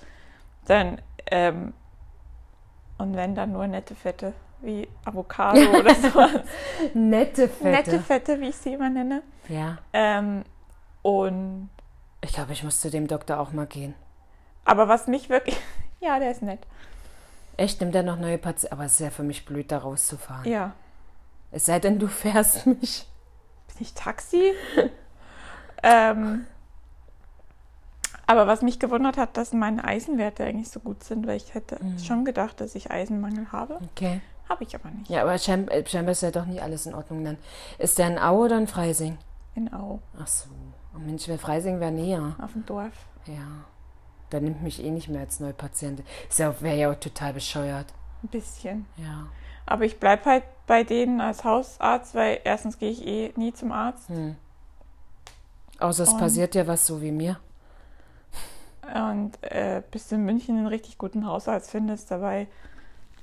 [0.66, 1.72] Dann, ähm,
[2.98, 6.40] und wenn dann nur nette Fette, wie Avocado oder sowas.
[6.92, 7.68] Nette Fette.
[7.90, 9.22] Nette Fette, wie ich sie immer nenne.
[9.48, 9.78] Ja.
[9.94, 10.44] Ähm,
[11.02, 11.70] Und
[12.20, 13.94] Ich glaube, ich muss zu dem Doktor auch mal gehen.
[14.66, 15.56] Aber was mich wirklich,
[16.00, 16.60] ja, der ist nett.
[17.56, 18.74] Echt, nimmt er noch neue Patienten?
[18.74, 20.44] Aber es ist ja für mich blöd, da rauszufahren.
[20.50, 20.72] Ja,
[21.52, 23.06] Es sei denn, du fährst mich.
[23.68, 24.52] bin ich Taxi?
[25.82, 26.46] ähm,
[28.26, 31.78] aber was mich gewundert hat, dass meine Eisenwerte eigentlich so gut sind, weil ich hätte
[32.04, 33.78] schon gedacht, dass ich Eisenmangel habe.
[33.92, 34.20] Okay.
[34.48, 35.08] Habe ich aber nicht.
[35.10, 37.38] Ja, aber schein- äh, scheinbar ist ja doch nicht alles in Ordnung dann.
[37.78, 39.16] Ist der ein Au oder ein Freising?
[39.54, 40.50] In Au, Ach so.
[40.94, 42.34] Oh Mensch, wer Freising wäre näher.
[42.40, 42.92] auf dem Dorf.
[43.26, 43.64] Ja.
[44.32, 46.02] Der nimmt mich eh nicht mehr als Neupatient.
[46.28, 47.86] Ist ja, wäre ja auch total bescheuert.
[48.22, 48.86] Ein bisschen.
[48.96, 49.26] Ja.
[49.66, 53.72] Aber ich bleibe halt bei denen als Hausarzt, weil erstens gehe ich eh nie zum
[53.72, 54.08] Arzt.
[54.08, 54.36] Hm.
[55.78, 57.38] Außer es Und- passiert ja was so wie mir.
[58.94, 62.46] Und äh, bis du in München einen richtig guten Hausarzt findest, dabei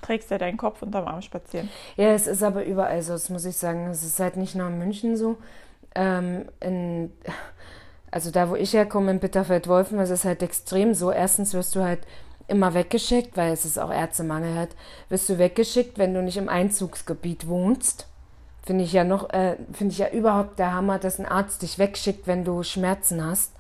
[0.01, 1.69] trägst du deinen Kopf unterm Arm spazieren.
[1.95, 3.87] Ja, es ist aber überall so, das muss ich sagen.
[3.87, 5.37] Es ist halt nicht nur in München so.
[5.95, 7.13] Ähm, in,
[8.13, 11.12] also da, wo ich herkomme, in Bitterfeld-Wolfen, ist es halt extrem so.
[11.12, 11.99] Erstens wirst du halt
[12.47, 14.69] immer weggeschickt, weil es ist auch Ärztemangel hat,
[15.10, 18.08] wirst du weggeschickt, wenn du nicht im Einzugsgebiet wohnst.
[18.65, 21.80] Finde ich ja noch, äh, finde ich ja überhaupt der Hammer, dass ein Arzt dich
[21.80, 23.52] wegschickt, wenn du Schmerzen hast.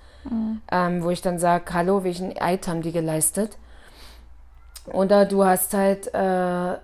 [0.71, 3.57] Ähm, wo ich dann sage, hallo, welchen Eid haben die geleistet?
[4.85, 6.77] Oder du hast halt äh,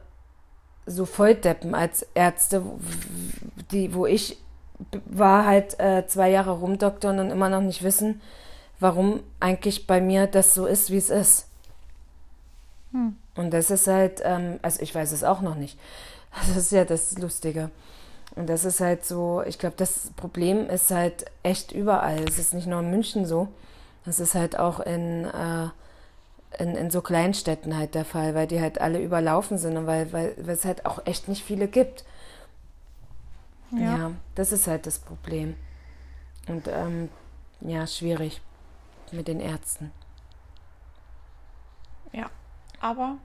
[0.86, 2.80] so Volldeppen als Ärzte, wo-
[3.72, 4.38] die, wo ich
[5.06, 8.22] war halt äh, zwei Jahre rumdoktern und immer noch nicht wissen,
[8.80, 11.48] warum eigentlich bei mir das so ist, wie es ist.
[13.36, 15.78] Und das ist halt, ähm, also ich weiß es auch noch nicht.
[16.48, 17.72] Das ist ja das Lustige.
[18.36, 22.24] Und das ist halt so, ich glaube, das Problem ist halt echt überall.
[22.28, 23.48] Es ist nicht nur in München so.
[24.06, 25.70] Das ist halt auch in, äh,
[26.64, 30.14] in, in so Kleinstädten halt der Fall, weil die halt alle überlaufen sind und weil,
[30.14, 32.06] weil, weil es halt auch echt nicht viele gibt.
[33.72, 34.12] Ja.
[34.36, 35.56] das ist halt das Problem.
[36.48, 37.10] Und ähm,
[37.62, 38.42] ja, schwierig
[39.12, 39.92] mit den Ärzten.
[42.12, 42.30] Ja,
[42.80, 43.18] aber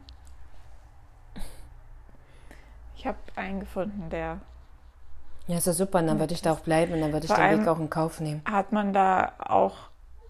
[2.97, 4.41] ich habe einen gefunden, der
[5.47, 7.33] Ja, ist ja super, und dann würde ich da auch bleiben und dann würde ich
[7.33, 8.43] den Weg auch in Kauf nehmen.
[8.45, 9.75] hat man da auch,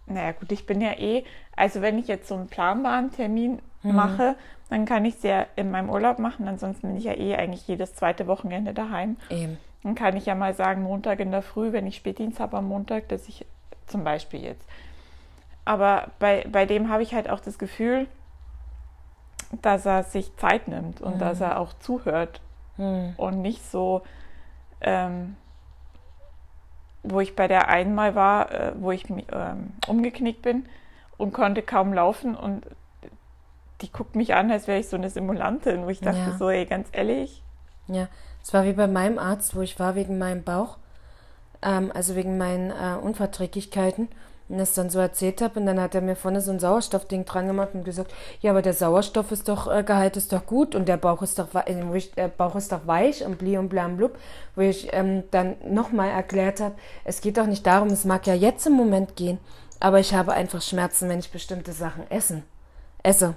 [0.07, 1.25] naja gut, ich bin ja eh,
[1.57, 4.37] also wenn ich jetzt so einen planbaren Termin mache,
[4.71, 7.67] dann kann ich es ja in meinem Urlaub machen, ansonsten bin ich ja eh eigentlich
[7.69, 9.17] jedes zweite Wochenende daheim.
[9.31, 9.59] Eben.
[9.85, 12.67] Dann kann ich ja mal sagen, Montag in der Früh, wenn ich Spätdienst habe am
[12.67, 13.47] Montag, dass ich
[13.87, 14.67] zum Beispiel jetzt.
[15.65, 18.09] Aber bei, bei dem habe ich halt auch das Gefühl,
[19.63, 22.41] dass er sich Zeit nimmt und dass er auch zuhört
[22.77, 23.15] Hm.
[23.17, 24.03] und nicht so,
[24.81, 25.37] ähm,
[27.05, 30.67] wo ich bei der einmal war, äh, wo ich ähm, umgeknickt bin
[31.19, 32.67] und konnte kaum laufen und
[33.81, 36.33] die guckt mich an, als wäre ich so eine Simulantin, wo ich dachte Ja.
[36.33, 37.44] so, ey, ganz ehrlich,
[37.89, 38.09] Ja,
[38.43, 40.79] es war wie bei meinem Arzt, wo ich war wegen meinem Bauch,
[41.63, 44.09] ähm, also wegen meinen äh, Unverträglichkeiten
[44.49, 47.25] und das dann so erzählt habe und dann hat er mir vorne so ein Sauerstoffding
[47.25, 50.75] dran gemacht und gesagt, ja, aber der Sauerstoff ist doch, äh, Gehalt ist doch gut
[50.75, 53.97] und der Bauch ist doch, äh, der Bauch ist doch weich und bli und blam
[53.97, 54.19] blub,
[54.55, 58.35] wo ich ähm, dann nochmal erklärt habe, es geht doch nicht darum, es mag ja
[58.35, 59.39] jetzt im Moment gehen,
[59.81, 62.45] aber ich habe einfach Schmerzen, wenn ich bestimmte Sachen essen,
[63.03, 63.35] esse.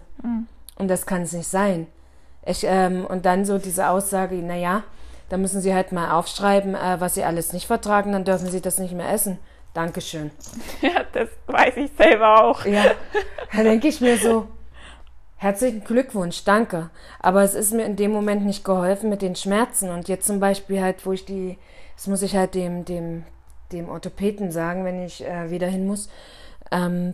[0.78, 1.88] Und das kann es nicht sein.
[2.48, 4.84] Ich, ähm, und dann so diese Aussage, naja,
[5.30, 8.62] da müssen Sie halt mal aufschreiben, äh, was Sie alles nicht vertragen, dann dürfen Sie
[8.62, 9.38] das nicht mehr essen.
[9.74, 10.32] Dankeschön.
[10.82, 12.66] ja, das weiß ich selber auch.
[12.66, 12.86] Ja,
[13.54, 14.48] da denke ich mir so,
[15.36, 16.90] herzlichen Glückwunsch, danke.
[17.20, 19.90] Aber es ist mir in dem Moment nicht geholfen mit den Schmerzen.
[19.90, 21.58] Und jetzt zum Beispiel halt, wo ich die,
[21.98, 23.26] das muss ich halt dem, dem,
[23.74, 26.10] dem Orthopäden sagen, wenn ich äh, wieder hin muss,
[26.72, 27.14] ähm,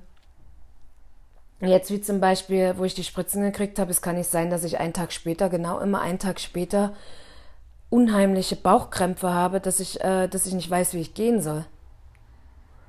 [1.63, 4.65] Jetzt wie zum Beispiel, wo ich die Spritzen gekriegt habe, es kann nicht sein, dass
[4.65, 6.93] ich einen Tag später, genau immer einen Tag später,
[7.89, 11.65] unheimliche Bauchkrämpfe habe, dass ich, äh, dass ich nicht weiß, wie ich gehen soll.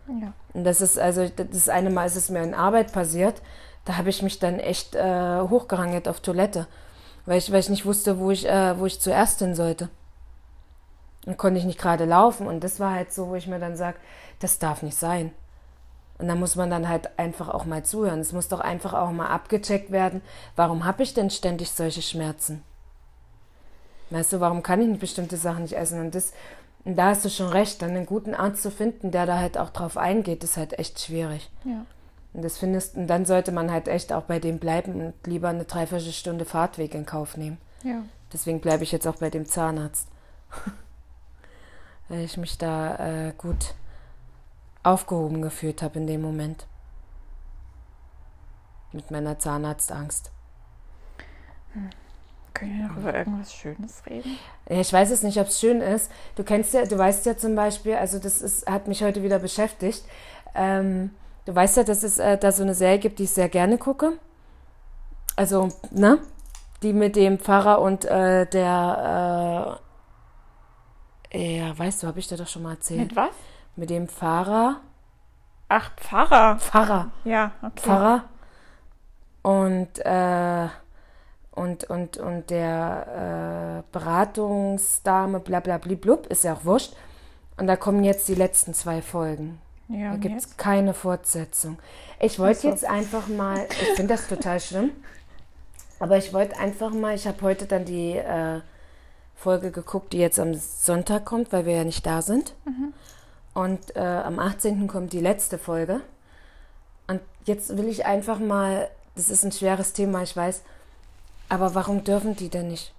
[0.08, 0.32] Ja.
[0.52, 3.42] Und das ist also, das eine Mal ist es mir in Arbeit passiert,
[3.84, 6.66] da habe ich mich dann echt äh, hochgerangelt auf Toilette,
[7.26, 9.88] weil ich, weil ich nicht wusste, wo ich, äh, wo ich zuerst hin sollte.
[11.26, 12.46] Und konnte ich nicht gerade laufen.
[12.46, 13.98] Und das war halt so, wo ich mir dann sage,
[14.40, 15.32] das darf nicht sein.
[16.18, 18.20] Und da muss man dann halt einfach auch mal zuhören.
[18.20, 20.22] Es muss doch einfach auch mal abgecheckt werden,
[20.56, 22.62] warum habe ich denn ständig solche Schmerzen?
[24.10, 26.00] Weißt du, warum kann ich nicht bestimmte Sachen nicht essen?
[26.00, 26.32] Und das,
[26.84, 29.58] und da hast du schon recht, dann einen guten Arzt zu finden, der da halt
[29.58, 31.50] auch drauf eingeht, ist halt echt schwierig.
[31.64, 31.84] Ja.
[32.32, 35.48] Und das findest, und dann sollte man halt echt auch bei dem bleiben und lieber
[35.48, 37.58] eine Dreiviertelstunde Fahrtweg in Kauf nehmen.
[37.82, 38.02] Ja.
[38.32, 40.08] Deswegen bleibe ich jetzt auch bei dem Zahnarzt.
[42.08, 43.74] Weil ich mich da äh, gut
[44.84, 46.66] aufgehoben gefühlt habe in dem Moment.
[48.92, 50.30] Mit meiner Zahnarztangst.
[52.52, 54.38] Können wir noch über irgendwas Schönes reden?
[54.68, 56.10] Ja, Ich weiß es nicht, ob es schön ist.
[56.36, 59.40] Du kennst ja, du weißt ja zum Beispiel, also das ist, hat mich heute wieder
[59.40, 60.04] beschäftigt.
[60.54, 61.10] ähm,
[61.46, 63.76] du weißt ja, dass es äh, da so eine Serie gibt, die ich sehr gerne
[63.76, 64.12] gucke.
[65.34, 66.18] Also, ne?
[66.82, 69.80] Die mit dem Pfarrer und äh, der,
[71.32, 73.00] äh, ja, weißt du, habe ich dir doch schon mal erzählt.
[73.00, 73.30] Mit was?
[73.76, 74.80] Mit dem Pfarrer.
[75.68, 76.58] Ach, Pfarrer.
[76.58, 77.10] Pfarrer.
[77.24, 77.80] Ja, okay.
[77.80, 78.24] Pfarrer.
[79.42, 80.68] Und, äh,
[81.50, 86.94] und, und, und der äh, Beratungsdame, bla bla blub, ist ja auch wurscht.
[87.56, 89.60] Und da kommen jetzt die letzten zwei Folgen.
[89.88, 91.78] Ja, Da gibt es keine Fortsetzung.
[92.18, 92.68] Ich wollte so.
[92.68, 94.90] jetzt einfach mal, ich finde das total schlimm,
[96.00, 98.60] aber ich wollte einfach mal, ich habe heute dann die äh,
[99.36, 102.54] Folge geguckt, die jetzt am Sonntag kommt, weil wir ja nicht da sind.
[103.54, 104.86] Und äh, am 18.
[104.88, 106.00] kommt die letzte Folge.
[107.06, 110.62] Und jetzt will ich einfach mal, das ist ein schweres Thema, ich weiß,
[111.48, 112.92] aber warum dürfen die denn nicht?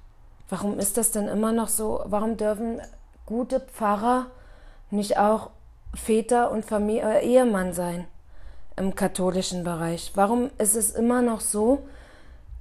[0.49, 2.01] Warum ist das denn immer noch so?
[2.05, 2.79] Warum dürfen
[3.25, 4.27] gute Pfarrer
[4.91, 5.49] nicht auch
[5.93, 8.05] Väter und Familie, äh, Ehemann sein
[8.77, 10.11] im katholischen Bereich?
[10.15, 11.85] Warum ist es immer noch so,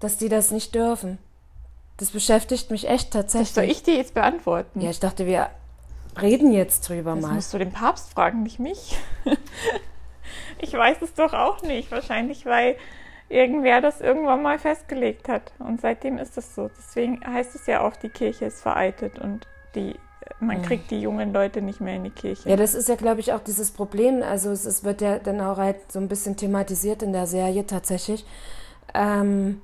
[0.00, 1.18] dass die das nicht dürfen?
[1.98, 3.70] Das beschäftigt mich echt Das soll tatsächlich.
[3.70, 4.80] ich dir jetzt beantworten?
[4.80, 5.50] Ja, ich dachte, wir
[6.20, 7.34] reden jetzt drüber Das mal.
[7.34, 8.96] musst du den Papst fragen, nicht mich.
[10.58, 11.90] ich weiß es doch auch nicht.
[11.90, 12.76] Wahrscheinlich, weil
[13.28, 15.52] irgendwer das irgendwann mal festgelegt hat.
[15.58, 16.70] Und seitdem ist es so.
[16.76, 19.96] Deswegen heißt es ja auch, die Kirche ist vereitet und die,
[20.40, 22.48] man kriegt die jungen Leute nicht mehr in die Kirche.
[22.48, 24.22] Ja, das ist ja, glaube ich, auch dieses Problem.
[24.22, 27.66] Also es, es wird ja dann auch halt so ein bisschen thematisiert in der Serie
[27.66, 28.24] tatsächlich.
[28.94, 29.60] Ähm,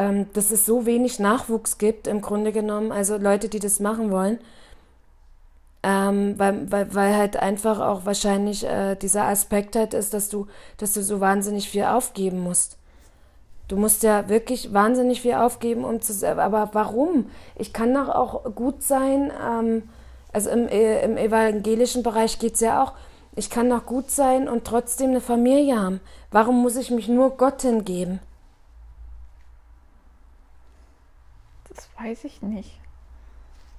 [0.00, 4.10] ähm, dass es so wenig Nachwuchs gibt, im Grunde genommen, also Leute, die das machen
[4.10, 4.38] wollen.
[5.82, 10.46] Ähm, weil, weil, weil halt einfach auch wahrscheinlich äh, dieser Aspekt halt ist, dass du,
[10.78, 12.78] dass du so wahnsinnig viel aufgeben musst.
[13.68, 16.26] Du musst ja wirklich wahnsinnig viel aufgeben, um zu.
[16.26, 17.30] Aber warum?
[17.56, 19.30] Ich kann doch auch gut sein.
[19.42, 19.82] Ähm,
[20.32, 22.94] also im, äh, im evangelischen Bereich geht es ja auch.
[23.36, 26.00] Ich kann doch gut sein und trotzdem eine Familie haben.
[26.30, 28.20] Warum muss ich mich nur Gott hingeben?
[31.74, 32.78] Das weiß ich nicht.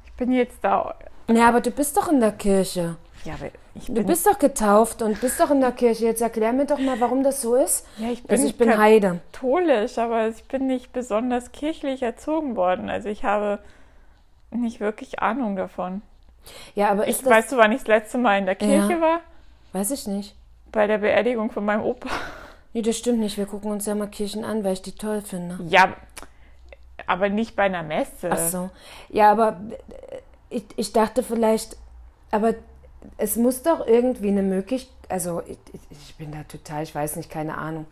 [0.06, 0.96] Ich bin jetzt da.
[1.30, 2.96] Ja, aber du bist doch in der Kirche.
[3.24, 6.06] Ja, aber ich Du bin, bist doch getauft und bist doch in der Kirche.
[6.06, 7.86] Jetzt erklär mir doch mal, warum das so ist.
[7.98, 9.20] ja, ich bin, Also ich bin Heide.
[9.32, 12.90] katholisch, aber ich bin nicht besonders kirchlich erzogen worden.
[12.90, 13.60] Also ich habe
[14.50, 16.02] nicht wirklich Ahnung davon.
[16.76, 17.32] Ja, aber ist Ich das...
[17.32, 19.02] weißt du, wann ich das letzte Mal in der Kirche Ja.
[19.02, 19.20] war?
[19.74, 20.36] Weiß ich nicht.
[20.72, 22.10] Bei der Beerdigung von meinem Opa.
[22.74, 23.38] Nee, das stimmt nicht.
[23.38, 25.60] Wir gucken uns ja mal Kirchen an, weil ich die toll finde.
[25.68, 25.94] Ja,
[27.08, 28.30] aber nicht bei einer Messe.
[28.32, 28.70] Ach so.
[29.10, 29.60] Ja, aber
[30.10, 30.18] äh,
[30.50, 31.78] ich, ich dachte vielleicht,
[32.32, 32.54] aber
[33.18, 37.16] es muss doch irgendwie eine Möglichkeit, also ich, ich- ich bin da total, ich weiß
[37.16, 37.86] nicht, keine Ahnung.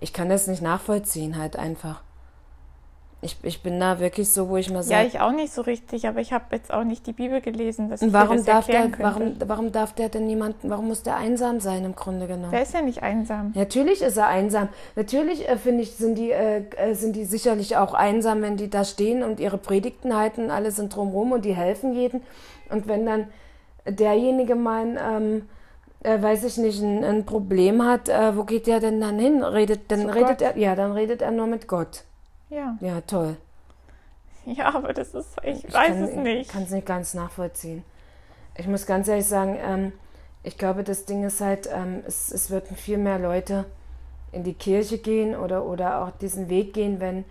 [0.00, 2.02] Ich kann das nicht nachvollziehen halt einfach.
[3.22, 5.62] Ich, ich bin da wirklich so, wo ich mal Ja, sage, ich auch nicht so
[5.62, 8.66] richtig, aber ich habe jetzt auch nicht die Bibel gelesen, dass ich warum das darf
[8.66, 12.50] der, warum, warum darf der denn niemanden, warum muss der einsam sein im Grunde genommen?
[12.50, 13.52] Der ist ja nicht einsam.
[13.54, 14.68] Natürlich ist er einsam.
[14.96, 18.68] Natürlich äh, finde ich, sind die, äh, äh, sind die sicherlich auch einsam, wenn die
[18.68, 22.22] da stehen und ihre Predigten halten, alle sind drumherum und die helfen jeden.
[22.68, 23.28] Und wenn dann
[23.88, 25.48] derjenige mal, ähm,
[26.02, 29.42] äh, weiß ich nicht, ein, ein Problem hat, äh, wo geht der denn dann hin?
[29.42, 30.42] Redet, dann Zu redet Gott.
[30.42, 32.04] er, ja, dann redet er nur mit Gott.
[32.48, 32.76] Ja.
[32.80, 33.36] Ja, toll.
[34.44, 36.40] Ja, aber das ist, ich, Ich weiß kann, es nicht.
[36.42, 37.84] Ich kann es nicht ganz nachvollziehen.
[38.56, 39.92] Ich muss ganz ehrlich sagen, ähm,
[40.42, 43.64] ich glaube, das Ding ist halt, ähm, es, es würden viel mehr Leute
[44.32, 47.24] in die Kirche gehen oder, oder auch diesen Weg gehen, wenn,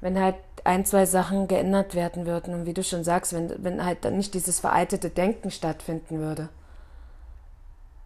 [0.00, 2.54] wenn halt ein, zwei Sachen geändert werden würden.
[2.54, 6.48] Und wie du schon sagst, wenn, wenn halt dann nicht dieses veraltete Denken stattfinden würde.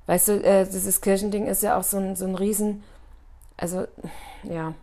[0.07, 2.83] Weißt du, äh, dieses Kirchending ist ja auch so ein, so ein Riesen,
[3.57, 3.87] also
[4.45, 4.75] ja,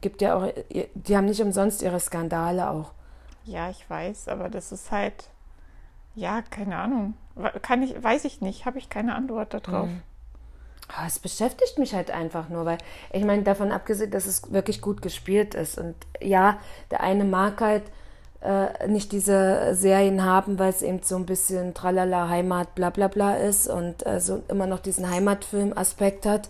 [0.00, 0.48] gibt ja auch,
[0.94, 2.92] die haben nicht umsonst ihre Skandale auch.
[3.44, 5.28] Ja, ich weiß, aber das ist halt,
[6.14, 7.14] ja, keine Ahnung.
[7.62, 9.88] Kann ich, weiß ich nicht, habe ich keine Antwort darauf.
[9.88, 10.02] Mhm.
[10.88, 12.78] Ah, Es beschäftigt mich halt einfach nur, weil
[13.12, 15.78] ich meine, davon abgesehen, dass es wirklich gut gespielt ist.
[15.78, 16.58] Und ja,
[16.90, 17.84] der eine mag halt
[18.42, 23.08] äh, nicht diese Serien haben, weil es eben so ein bisschen Tralala, Heimat, bla bla
[23.08, 26.48] bla ist und äh, so immer noch diesen Heimatfilm-Aspekt hat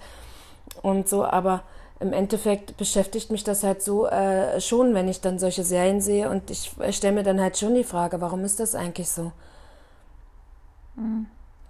[0.83, 1.63] und so, aber
[2.01, 6.29] im Endeffekt beschäftigt mich das halt so äh, schon, wenn ich dann solche Serien sehe
[6.29, 9.33] und ich stelle mir dann halt schon die Frage, warum ist das eigentlich so?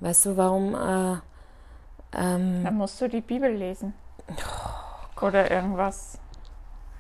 [0.00, 1.16] Weißt du, warum äh,
[2.16, 3.94] ähm, Dann musst du die Bibel lesen.
[5.20, 6.18] Oder irgendwas.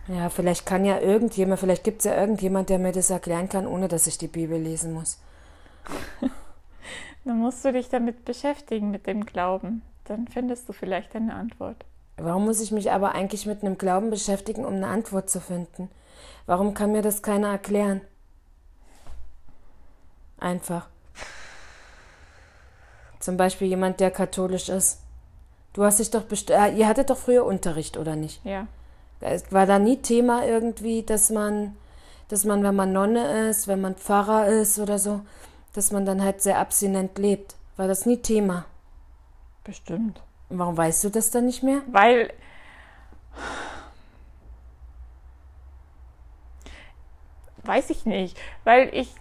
[0.08, 3.66] Ja, vielleicht kann ja irgendjemand, vielleicht gibt es ja irgendjemand, der mir das erklären kann,
[3.66, 5.18] ohne dass ich die Bibel lesen muss.
[7.24, 9.82] Dann musst du dich damit beschäftigen, mit dem Glauben.
[10.04, 11.86] Dann findest du vielleicht eine Antwort.
[12.16, 15.90] Warum muss ich mich aber eigentlich mit einem Glauben beschäftigen, um eine Antwort zu finden?
[16.46, 18.00] Warum kann mir das keiner erklären?
[20.38, 20.88] Einfach.
[23.18, 25.00] Zum Beispiel jemand, der katholisch ist.
[25.72, 28.44] Du hast dich doch best äh, ihr hattet doch früher Unterricht, oder nicht?
[28.44, 28.68] Ja.
[29.50, 31.76] War da nie Thema irgendwie, dass man,
[32.28, 35.22] dass man, wenn man Nonne ist, wenn man Pfarrer ist oder so,
[35.72, 37.56] dass man dann halt sehr abstinent lebt.
[37.76, 38.66] War das nie Thema?
[39.64, 40.20] Bestimmt.
[40.58, 41.82] Warum weißt du das dann nicht mehr?
[41.88, 42.32] Weil.
[47.64, 48.38] Weiß ich nicht.
[48.62, 49.12] Weil ich.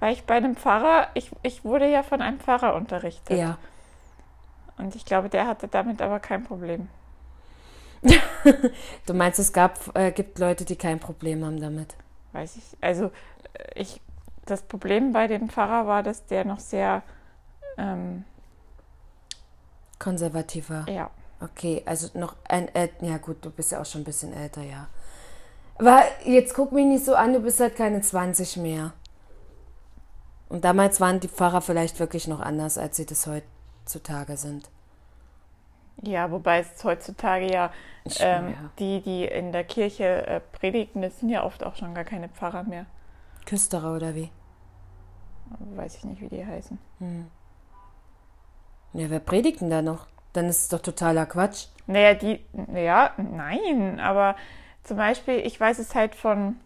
[0.00, 1.08] Weil ich bei einem Pfarrer.
[1.14, 3.38] Ich, ich wurde ja von einem Pfarrer unterrichtet.
[3.38, 3.58] Ja.
[4.78, 6.88] Und ich glaube, der hatte damit aber kein Problem.
[9.06, 11.94] Du meinst, es gab, äh, gibt Leute, die kein Problem haben damit?
[12.32, 12.64] Weiß ich.
[12.80, 13.10] Also,
[13.74, 14.00] ich.
[14.46, 17.02] Das Problem bei dem Pfarrer war, dass der noch sehr.
[17.78, 18.24] Ähm,
[20.04, 20.84] Konservativer.
[20.88, 21.10] ja.
[21.40, 24.62] Okay, also noch ein, äh, ja gut, du bist ja auch schon ein bisschen älter,
[24.62, 24.86] ja.
[25.76, 28.92] Aber jetzt guck mich nicht so an, du bist halt keine 20 mehr.
[30.48, 34.70] Und damals waren die Pfarrer vielleicht wirklich noch anders, als sie das heutzutage sind.
[36.02, 37.70] Ja, wobei es heutzutage ja,
[38.20, 38.70] ähm, Ja.
[38.78, 42.28] die, die in der Kirche äh, predigen, das sind ja oft auch schon gar keine
[42.28, 42.86] Pfarrer mehr.
[43.44, 44.30] Küsterer oder wie?
[45.74, 46.78] Weiß ich nicht, wie die heißen.
[48.94, 50.06] Ja, wer predigt denn da noch?
[50.32, 51.66] Dann ist es doch totaler Quatsch.
[51.86, 52.40] Naja, die,
[52.72, 54.36] ja, nein, aber
[54.84, 56.56] zum Beispiel, ich weiß es halt von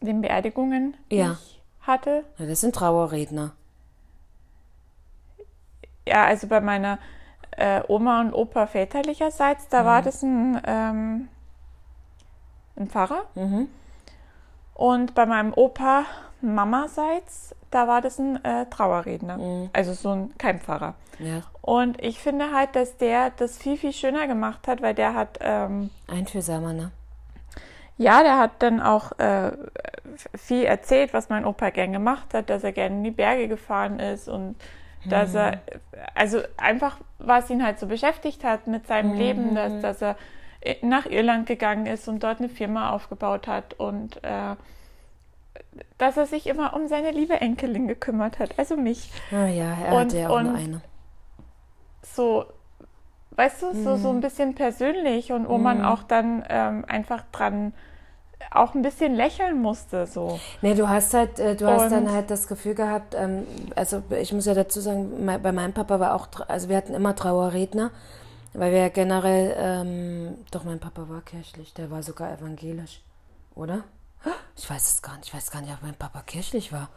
[0.00, 1.32] den Beerdigungen, die Ja.
[1.40, 2.24] ich hatte.
[2.38, 3.52] Ja, das sind Trauerredner.
[6.06, 6.98] Ja, also bei meiner
[7.52, 11.28] äh, Oma und Opa väterlicherseits, da war das ein, ähm,
[12.76, 13.24] ein Pfarrer.
[13.34, 13.68] Mhm.
[14.74, 16.04] Und bei meinem Opa
[16.42, 19.68] Mamaseits, da war das ein äh, Trauerredner.
[19.72, 20.94] Also so ein kein Pfarrer.
[21.18, 25.14] Ja, Und ich finde halt, dass der das viel, viel schöner gemacht hat, weil der
[25.14, 26.90] hat, ähm, einfühlsamer, ne?
[27.96, 29.52] ja, der hat dann auch äh,
[30.34, 34.00] viel erzählt, was mein Opa gern gemacht hat, dass er gerne in die Berge gefahren
[34.00, 34.56] ist und
[35.04, 35.60] dass er,
[36.14, 40.16] also einfach, was ihn halt so beschäftigt hat mit seinem Leben, dass, dass er
[40.80, 44.54] nach Irland gegangen ist und dort eine Firma aufgebaut hat und äh,
[45.98, 49.10] dass er sich immer um seine liebe Enkelin gekümmert hat, also mich.
[49.30, 50.80] Ah ja, er Und- hatte ja auch nur und- eine.
[52.02, 52.44] so,
[53.32, 57.72] weißt du, so, so ein bisschen persönlich und wo man auch dann ähm, einfach dran
[58.50, 60.38] auch ein bisschen lächeln musste, so.
[60.62, 64.02] Nee, du hast halt, äh, du hast dann Und- halt das Gefühl gehabt, ähm, also
[64.10, 67.90] ich muss ja dazu sagen, bei meinem Papa war auch, also wir hatten immer Trauerredner,
[68.52, 73.00] weil wir ja generell, ähm, doch mein Papa war kirchlich, der war sogar evangelisch,
[73.54, 73.84] oder?
[74.56, 76.88] Ich weiß es gar nicht, ich weiß gar nicht, ob mein Papa kirchlich war.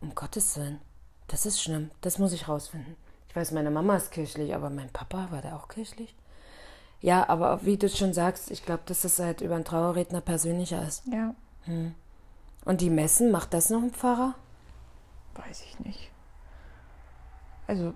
[0.00, 0.80] Um Gottes Willen,
[1.28, 2.96] das ist schlimm, das muss ich rausfinden.
[3.28, 6.14] Ich weiß, meine Mama ist kirchlich, aber mein Papa, war der auch kirchlich?
[7.00, 10.86] Ja, aber wie du schon sagst, ich glaube, dass das halt über einen Trauerredner persönlicher
[10.86, 11.04] ist.
[11.06, 11.34] Ja,
[12.64, 14.34] Und die Messen, macht das noch ein Pfarrer?
[15.34, 16.10] weiß ich nicht.
[17.66, 17.92] Also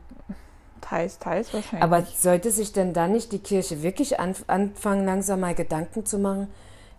[0.80, 1.82] teils, teils wahrscheinlich.
[1.82, 6.18] Aber sollte sich denn da nicht die Kirche wirklich anf anfangen, langsam mal Gedanken zu
[6.18, 6.48] machen,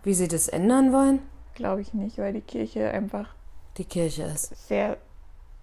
[0.02, 1.20] wie sie das ändern wollen?
[1.54, 3.28] glaube ich nicht, weil die Kirche einfach
[3.76, 4.68] Die Kirche ist.
[4.68, 4.96] sehr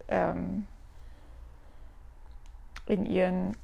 [0.08, 0.68] ähm,
[2.86, 3.56] in ihren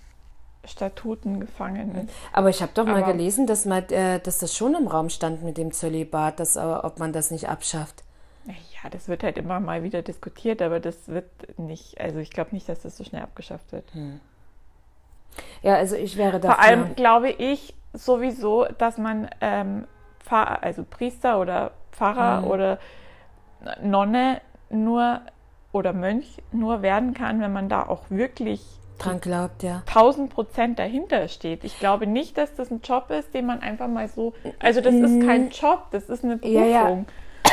[0.65, 2.13] Statuten gefangen ist.
[2.33, 5.09] Aber ich habe doch mal Aber- gelesen, dass, mal, äh, dass das schon im Raum
[5.09, 8.03] stand mit dem Zölibat, dass, äh, ob man das nicht abschafft.
[8.45, 11.25] Ja, das wird halt immer mal wieder diskutiert, aber das wird
[11.59, 13.85] nicht, also ich glaube nicht, dass das so schnell abgeschafft wird.
[15.61, 16.55] Ja, also ich wäre dafür.
[16.55, 19.85] Vor allem glaube ich sowieso, dass man ähm,
[20.25, 22.47] Pfarr, also Priester oder Pfarrer Mhm.
[22.47, 22.79] oder
[23.81, 25.21] Nonne nur
[25.71, 28.61] oder Mönch nur werden kann, wenn man da auch wirklich
[28.97, 29.83] dran glaubt, ja.
[29.87, 31.63] 1000 Prozent dahinter steht.
[31.65, 34.33] Ich glaube nicht, dass das ein Job ist, den man einfach mal so.
[34.59, 36.41] Also, das ist kein Job, das ist eine Mhm.
[36.43, 36.85] Ja, ja.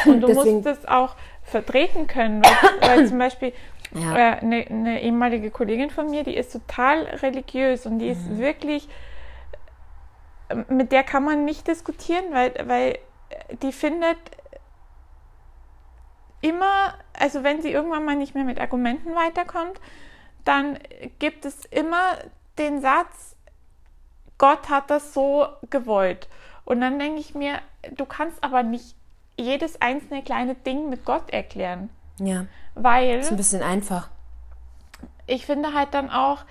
[0.06, 3.52] Und du Deswegen- musst es auch vertreten können, weil, weil zum Beispiel
[3.92, 4.16] Ja.
[4.16, 8.12] äh, eine, eine ehemalige Kollegin von mir, die ist total religiös und die Mhm.
[8.12, 8.88] ist wirklich.
[10.52, 12.98] Äh, Mit der kann man nicht diskutieren, weil, weil
[13.62, 14.18] die findet
[16.40, 19.80] immer, also wenn sie irgendwann mal nicht mehr mit Argumenten weiterkommt,
[20.44, 20.78] dann
[21.18, 22.18] gibt es immer
[22.58, 23.36] den Satz,
[24.38, 26.28] Gott hat das so gewollt.
[26.64, 27.60] Und dann denke ich mir,
[27.92, 28.96] du kannst aber nicht
[29.36, 34.10] jedes einzelne kleine Ding mit Gott erklären, Ja, weil ist ein bisschen einfach.
[35.26, 36.44] ich finde halt dann auch,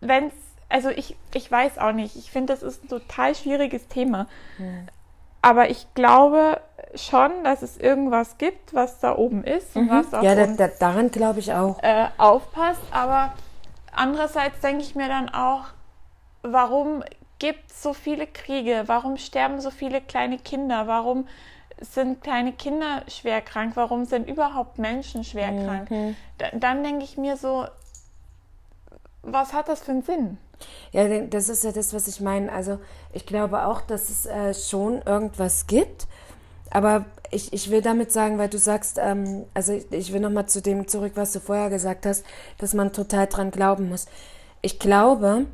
[0.00, 0.34] wenn es,
[0.68, 4.26] also ich, ich weiß auch nicht, ich finde, das ist ein total schwieriges Thema.
[5.40, 6.60] Aber ich glaube
[6.94, 10.28] schon, dass es irgendwas gibt, was da oben ist und was auf Mhm.
[10.28, 11.82] Ja, da, da, daran glaube ich auch.
[11.82, 12.80] äh, aufpasst.
[12.90, 13.32] Aber
[13.92, 15.66] andererseits denke ich mir dann auch,
[16.42, 17.04] warum
[17.38, 18.84] gibt es so viele Kriege?
[18.86, 20.86] Warum sterben so viele kleine Kinder?
[20.88, 21.28] Warum
[21.80, 23.76] sind kleine Kinder schwer krank?
[23.76, 25.64] Warum sind überhaupt Menschen schwer Mhm.
[25.66, 25.88] krank?
[26.38, 27.66] Da, dann denke ich mir so,
[29.22, 30.38] was hat das für einen Sinn?
[30.92, 32.52] Ja, das ist ja das, was ich meine.
[32.52, 32.78] Also
[33.12, 36.06] ich glaube auch, dass es äh, schon irgendwas gibt.
[36.70, 40.46] Aber ich, ich will damit sagen, weil du sagst, ähm, also ich, ich will nochmal
[40.46, 42.24] zu dem zurück, was du vorher gesagt hast,
[42.58, 44.06] dass man total dran glauben muss.
[44.60, 45.46] Ich glaube,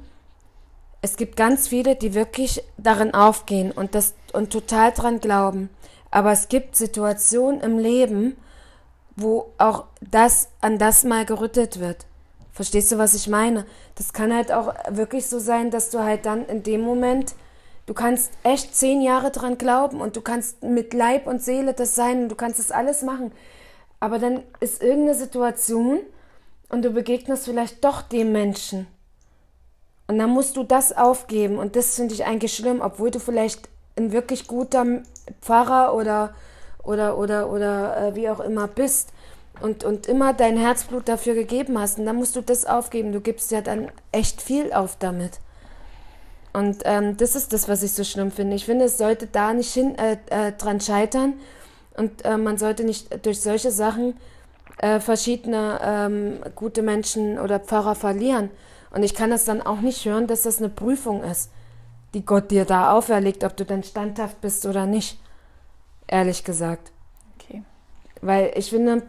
[1.03, 5.69] es gibt ganz viele, die wirklich darin aufgehen und das und total dran glauben.
[6.11, 8.37] Aber es gibt Situationen im Leben,
[9.17, 12.07] wo auch das an das mal gerüttelt wird.
[12.55, 13.67] Verstehst du, was ich meine?
[13.97, 17.35] Das kann halt auch wirklich so sein, dass du halt dann in dem Moment,
[17.87, 21.97] du kannst echt zehn Jahre dran glauben und du kannst mit Leib und Seele das
[21.97, 23.33] sein und du kannst das alles machen.
[23.99, 25.99] Aber dann ist irgendeine Situation
[26.69, 28.87] und du begegnest vielleicht doch dem Menschen.
[30.07, 33.69] Und dann musst du das aufgeben und das finde ich eigentlich schlimm, obwohl du vielleicht
[33.97, 35.03] ein wirklich guter
[35.41, 36.37] Pfarrer oder
[36.85, 39.14] oder oder oder äh, wie auch immer bist
[39.61, 43.13] und und immer dein Herzblut dafür gegeben hast und dann musst du das aufgeben.
[43.13, 45.41] Du gibst ja dann echt viel auf damit.
[46.53, 48.55] Und ähm, das ist das, was ich so schlimm finde.
[48.55, 51.35] Ich finde, es sollte da nicht hin äh, äh, dran scheitern
[51.97, 54.15] und äh, man sollte nicht durch solche Sachen
[54.79, 58.51] äh, verschiedene ähm, gute Menschen oder Pfarrer verlieren.
[58.91, 61.51] Und ich kann es dann auch nicht hören, dass das eine Prüfung ist,
[62.15, 65.19] die Gott dir da auferlegt, ob du dann standhaft bist oder nicht.
[66.07, 66.93] Ehrlich gesagt.
[67.37, 67.65] Okay.
[68.21, 69.03] Weil ich finde,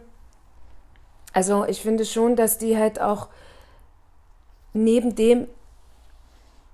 [1.36, 3.28] also ich finde schon, dass die halt auch
[4.72, 5.46] neben dem,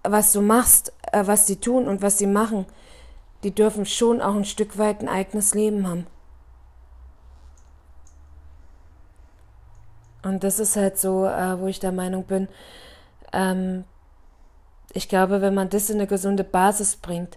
[0.05, 2.67] was du machst, äh, was die tun und was sie machen,
[3.43, 6.07] die dürfen schon auch ein Stück weit ein eigenes Leben haben.
[10.23, 12.47] Und das ist halt so, äh, wo ich der Meinung bin,
[13.33, 13.83] ähm,
[14.93, 17.37] ich glaube, wenn man das in eine gesunde Basis bringt,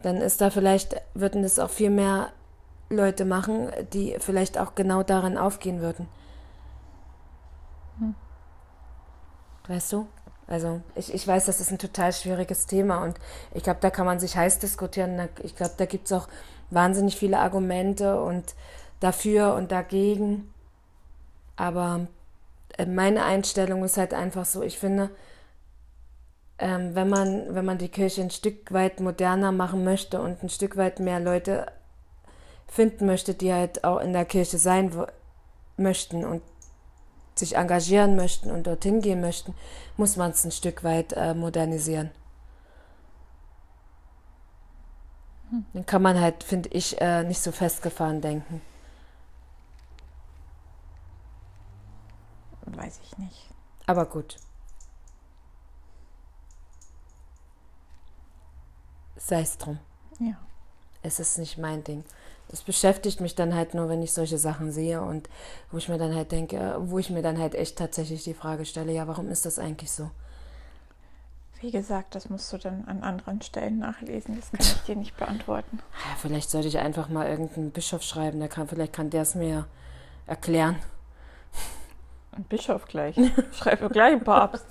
[0.00, 2.32] dann ist da vielleicht, würden das auch viel mehr
[2.92, 6.08] Leute machen, die vielleicht auch genau daran aufgehen würden.
[7.98, 8.14] Hm.
[9.68, 10.06] Weißt du?
[10.46, 13.18] Also ich, ich weiß, das ist ein total schwieriges Thema und
[13.54, 15.28] ich glaube, da kann man sich heiß diskutieren.
[15.42, 16.28] Ich glaube, da gibt es auch
[16.70, 18.54] wahnsinnig viele Argumente und
[19.00, 20.52] dafür und dagegen.
[21.56, 22.06] Aber
[22.76, 25.10] äh, meine Einstellung ist halt einfach so, ich finde,
[26.58, 30.48] ähm, wenn, man, wenn man die Kirche ein Stück weit moderner machen möchte und ein
[30.48, 31.66] Stück weit mehr Leute
[32.72, 35.06] finden möchte, die halt auch in der Kirche sein
[35.76, 36.42] möchten und
[37.34, 39.54] sich engagieren möchten und dorthin gehen möchten,
[39.98, 42.10] muss man es ein Stück weit äh, modernisieren.
[45.74, 48.62] Dann kann man halt, finde ich, äh, nicht so festgefahren denken.
[52.64, 53.50] Weiß ich nicht.
[53.86, 54.38] Aber gut.
[59.16, 59.78] Sei es drum.
[60.18, 60.36] Ja.
[61.02, 62.04] Es ist nicht mein Ding.
[62.52, 65.28] Es beschäftigt mich dann halt nur, wenn ich solche Sachen sehe und
[65.70, 68.66] wo ich mir dann halt denke, wo ich mir dann halt echt tatsächlich die Frage
[68.66, 70.10] stelle, ja, warum ist das eigentlich so?
[71.62, 74.36] Wie gesagt, das musst du dann an anderen Stellen nachlesen.
[74.36, 75.78] Das kann ich dir nicht beantworten.
[75.78, 79.34] Ja, vielleicht sollte ich einfach mal irgendeinen Bischof schreiben, der kann, vielleicht kann der es
[79.34, 79.66] mir
[80.26, 80.76] erklären.
[82.32, 83.16] Ein Bischof gleich.
[83.52, 84.66] Schreibe gleich einen Papst.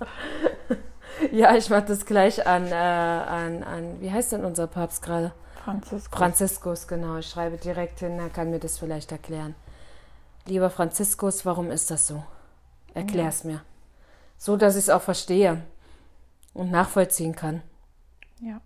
[1.31, 5.31] Ja, ich mache das gleich an, äh, an, an, wie heißt denn unser Papst gerade?
[5.63, 6.17] Franziskus.
[6.17, 7.17] Franziskus, genau.
[7.17, 9.55] Ich schreibe direkt hin, er kann mir das vielleicht erklären.
[10.45, 12.23] Lieber Franziskus, warum ist das so?
[12.93, 13.61] Erklär's mir.
[14.37, 15.61] So, dass ich es auch verstehe
[16.53, 17.61] und nachvollziehen kann.
[18.39, 18.59] Ja.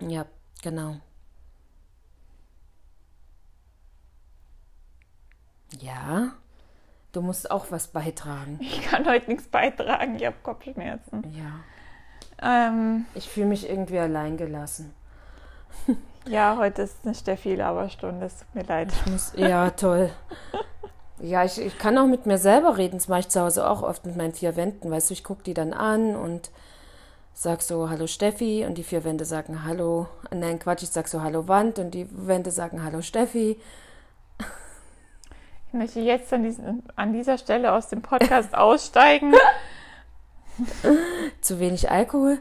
[0.00, 0.26] Ja,
[0.62, 0.96] genau.
[5.78, 6.32] Ja,
[7.12, 8.58] du musst auch was beitragen.
[8.60, 10.16] Ich kann heute nichts beitragen.
[10.16, 11.22] Ich habe Kopfschmerzen.
[11.32, 11.60] Ja.
[12.42, 14.92] Ähm, Ich fühle mich irgendwie alleingelassen.
[16.26, 18.26] ja, heute ist eine Steffi-Laberstunde.
[18.26, 18.92] Es tut mir leid.
[18.92, 20.10] Ich muss, ja, toll.
[21.20, 22.98] Ja, ich, ich kann auch mit mir selber reden.
[22.98, 24.90] Das mache ich zu Hause auch oft mit meinen vier Wänden.
[24.90, 26.50] Weißt du, ich gucke die dann an und
[27.34, 28.64] sag so, hallo Steffi.
[28.66, 30.06] Und die vier Wände sagen hallo.
[30.30, 31.78] Nein, Quatsch, ich sag so, hallo Wand.
[31.78, 33.60] Und die Wände sagen hallo Steffi.
[35.68, 39.34] Ich möchte jetzt an, diesen, an dieser Stelle aus dem Podcast aussteigen.
[41.40, 42.38] Zu wenig Alkohol?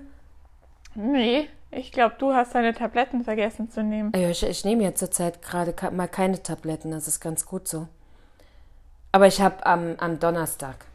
[0.96, 4.12] Nee, ich glaube, du hast deine Tabletten vergessen zu nehmen.
[4.16, 6.92] Ja, ich, ich nehme jetzt zurzeit gerade mal keine Tabletten.
[6.92, 7.88] Das ist ganz gut so.
[9.12, 10.86] Aber ich habe am, am Donnerstag,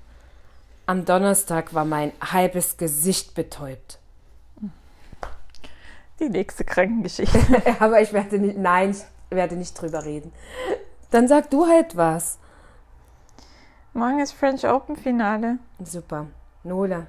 [0.86, 3.98] am Donnerstag war mein halbes Gesicht betäubt.
[6.20, 7.38] Die nächste Krankengeschichte.
[7.80, 10.32] Aber ich werde nicht, nein, ich werde nicht drüber reden.
[11.10, 12.38] Dann sag du halt was.
[13.94, 15.58] Morgen ist French Open Finale.
[15.82, 16.26] Super.
[16.62, 17.06] Nola.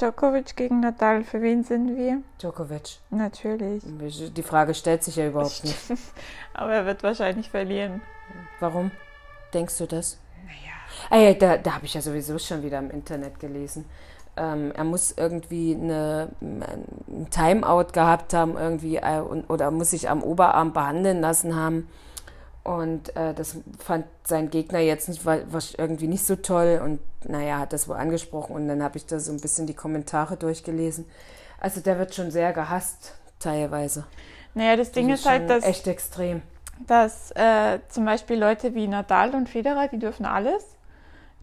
[0.00, 1.24] Djokovic gegen Nadal.
[1.24, 2.22] Für wen sind wir?
[2.40, 2.98] Djokovic.
[3.10, 3.82] Natürlich.
[4.32, 5.76] Die Frage stellt sich ja überhaupt nicht.
[6.54, 8.00] Aber er wird wahrscheinlich verlieren.
[8.60, 8.90] Warum
[9.52, 10.18] denkst du das?
[10.46, 10.74] Naja.
[11.10, 13.84] Ah ja, da, da habe ich ja sowieso schon wieder im Internet gelesen.
[14.36, 20.22] Ähm, er muss irgendwie eine, ein Timeout gehabt haben, irgendwie, äh, oder muss sich am
[20.22, 21.88] Oberarm behandeln lassen haben.
[22.62, 26.80] Und äh, das fand sein Gegner jetzt nicht, war, war irgendwie nicht so toll.
[26.84, 28.54] Und naja, hat das wohl angesprochen.
[28.54, 31.06] Und dann habe ich da so ein bisschen die Kommentare durchgelesen.
[31.58, 34.04] Also der wird schon sehr gehasst, teilweise.
[34.54, 35.64] Naja, das Ding das ist, ist halt, dass.
[35.64, 36.42] Echt extrem.
[36.86, 40.64] Dass äh, zum Beispiel Leute wie Nadal und Federer, die dürfen alles.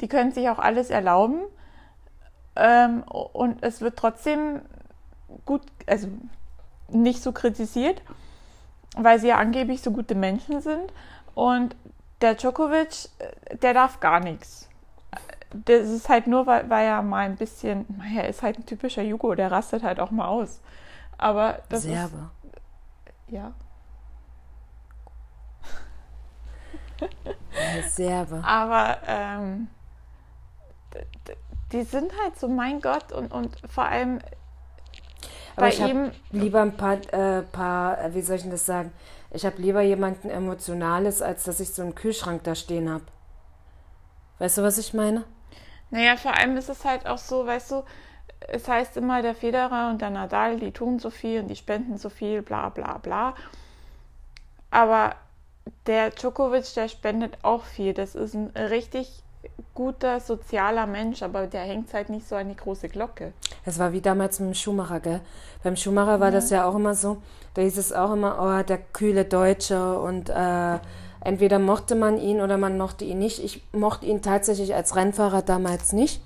[0.02, 1.42] Die können sich auch alles erlauben.
[2.56, 4.62] Ähm, und es wird trotzdem
[5.46, 6.08] gut, also
[6.90, 8.02] nicht so kritisiert
[9.04, 10.92] weil sie ja angeblich so gute Menschen sind.
[11.36, 11.76] Und
[12.22, 14.70] der Djokovic, äh, der darf gar nichts.
[15.52, 17.86] Das ist halt nur, weil, weil er mal ein bisschen,
[18.16, 20.62] er ist halt ein typischer Jugo, der rastet halt auch mal aus.
[21.18, 22.30] Aber das Serbe.
[23.28, 23.54] Ist, ja.
[27.88, 28.44] Serbe.
[28.44, 29.68] Aber ähm,
[31.72, 34.20] die sind halt so, mein Gott, und, und vor allem
[35.56, 38.92] aber ich habe lieber ein paar, äh, paar, äh, wie soll ich denn das sagen?
[39.32, 43.04] Ich habe lieber jemanden Emotionales, als dass ich so einen Kühlschrank da stehen habe.
[44.40, 45.24] Weißt du, was ich meine?
[45.90, 47.84] Naja, vor allem ist es halt auch so, weißt du,
[48.48, 51.98] es heißt immer, der Federer und der Nadal, die tun so viel und die spenden
[51.98, 53.34] so viel, bla bla bla.
[54.70, 55.16] Aber
[55.88, 57.94] der Djokovic, der spendet auch viel.
[57.94, 59.24] Das ist ein richtig
[59.74, 63.34] guter, sozialer Mensch, aber der hängt halt nicht so an die große Glocke.
[63.66, 65.22] Es war wie damals mit dem Schumacher, gell?
[65.64, 66.32] Beim Schumacher war ja.
[66.32, 67.18] das ja auch immer so.
[67.54, 70.80] Da hieß es auch immer, oh, der kühle Deutsche und äh,
[71.22, 73.44] entweder mochte man ihn oder man mochte ihn nicht.
[73.44, 76.22] Ich mochte ihn tatsächlich als Rennfahrer damals nicht.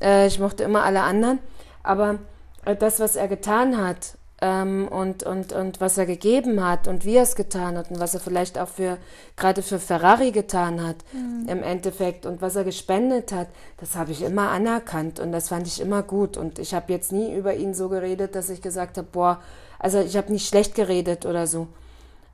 [0.00, 1.38] Äh, ich mochte immer alle anderen.
[1.82, 2.18] Aber
[2.64, 7.06] äh, das, was er getan hat, ähm, und, und, und was er gegeben hat und
[7.06, 8.98] wie er es getan hat und was er vielleicht auch für
[9.36, 11.48] gerade für Ferrari getan hat mhm.
[11.48, 15.66] im Endeffekt und was er gespendet hat, das habe ich immer anerkannt und das fand
[15.66, 18.98] ich immer gut und ich habe jetzt nie über ihn so geredet, dass ich gesagt
[18.98, 19.40] habe, boah,
[19.78, 21.68] also ich habe nicht schlecht geredet oder so,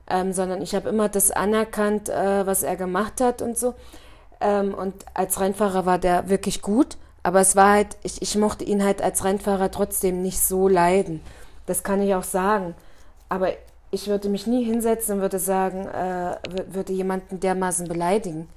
[0.09, 3.73] ähm, sondern ich habe immer das anerkannt, äh, was er gemacht hat und so
[4.41, 8.65] ähm, und als Rennfahrer war der wirklich gut, aber es war halt, ich, ich mochte
[8.65, 11.21] ihn halt als Rennfahrer trotzdem nicht so leiden.
[11.71, 12.75] Das kann ich auch sagen.
[13.29, 13.53] Aber
[13.91, 16.35] ich würde mich nie hinsetzen und würde sagen, äh,
[16.67, 18.49] würde jemanden dermaßen beleidigen.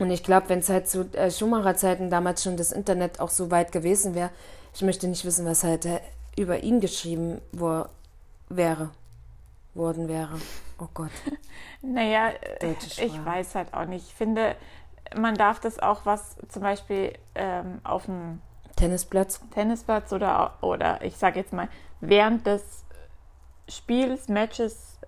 [0.00, 3.52] Und ich glaube, wenn es halt zu äh, Schumacher-Zeiten damals schon das Internet auch so
[3.52, 4.30] weit gewesen wäre,
[4.74, 6.00] ich möchte nicht wissen, was halt äh,
[6.36, 7.84] über ihn geschrieben wo,
[8.48, 8.90] wäre,
[9.74, 10.40] worden wäre.
[10.80, 11.12] Oh Gott.
[11.80, 14.08] naja, ich weiß halt auch nicht.
[14.08, 14.56] Ich finde,
[15.14, 18.40] man darf das auch, was zum Beispiel ähm, auf dem
[18.74, 19.40] Tennisplatz.
[19.52, 21.68] Tennisplatz oder, oder ich sage jetzt mal,
[22.00, 22.84] während des
[23.68, 24.98] Spiels, Matches,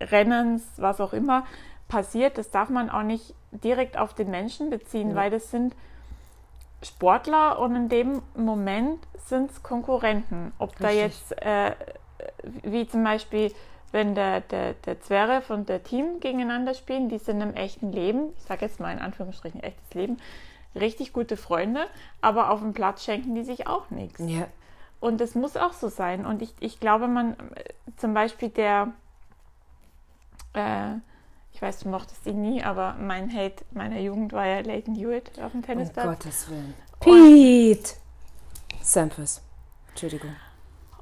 [0.00, 1.44] Rennens, was auch immer
[1.88, 5.16] passiert, das darf man auch nicht direkt auf den Menschen beziehen, ja.
[5.16, 5.74] weil das sind
[6.82, 10.52] Sportler und in dem Moment sind es Konkurrenten.
[10.58, 10.86] Ob Richtig.
[10.86, 11.72] da jetzt, äh,
[12.62, 13.52] wie zum Beispiel,
[13.92, 18.32] wenn der, der, der Zverev und der Team gegeneinander spielen, die sind im echten Leben,
[18.38, 20.18] ich sage jetzt mal in Anführungsstrichen echtes Leben,
[20.74, 21.86] richtig gute Freunde,
[22.20, 24.20] aber auf dem Platz schenken die sich auch nichts.
[24.20, 24.46] Ja.
[25.00, 26.26] Und das muss auch so sein.
[26.26, 27.36] Und ich, ich glaube, man,
[27.96, 28.92] zum Beispiel der,
[30.52, 30.94] äh,
[31.52, 35.40] ich weiß, du mochtest ihn nie, aber mein Hate meiner Jugend war ja Leighton Hewitt
[35.40, 36.04] auf dem Tennisplatz.
[36.04, 36.74] Um Gottes Willen.
[37.00, 37.94] Pete!
[38.82, 39.42] Samples.
[39.88, 40.36] Entschuldigung.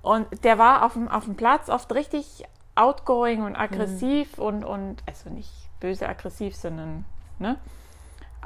[0.02, 2.44] Und der war auf dem, auf dem Platz oft richtig
[2.76, 4.44] outgoing und aggressiv mhm.
[4.44, 5.50] und, und, also nicht
[5.80, 7.04] böse aggressiv, sondern,
[7.38, 7.58] ne?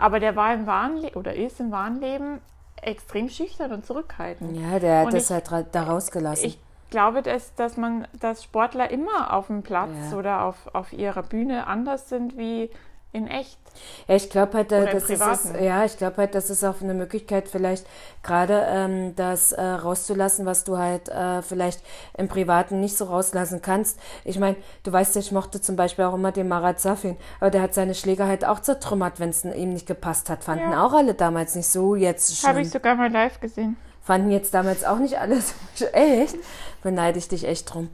[0.02, 2.40] Aber der war im wahren Leben oder ist im wahren Leben
[2.82, 4.56] extrem schüchtern und zurückhaltend.
[4.56, 6.44] Ja, der hat und das ich, halt da rausgelassen.
[6.44, 6.58] Ich
[6.90, 10.18] glaube, dass, dass man, dass Sportler immer auf dem Platz ja.
[10.18, 12.68] oder auf, auf ihrer Bühne anders sind wie
[13.12, 13.58] in echt.
[14.06, 16.94] Ja, ich glaube halt, äh, das ist, ja, ich glaube halt, das ist auch eine
[16.94, 17.86] Möglichkeit, vielleicht
[18.22, 21.82] gerade ähm, das äh, rauszulassen, was du halt äh, vielleicht
[22.16, 23.98] im Privaten nicht so rauslassen kannst.
[24.24, 27.50] Ich meine, du weißt ja, ich mochte zum Beispiel auch immer den Marat Safin, aber
[27.50, 30.44] der hat seine Schläger halt auch zertrümmert, wenn es ihm nicht gepasst hat.
[30.44, 30.84] Fanden ja.
[30.84, 32.50] auch alle damals nicht so jetzt schon.
[32.50, 33.76] Habe ich sogar mal live gesehen.
[34.02, 35.40] Fanden jetzt damals auch nicht alle
[35.74, 36.36] so echt.
[36.82, 37.88] Beneide ich dich echt drum.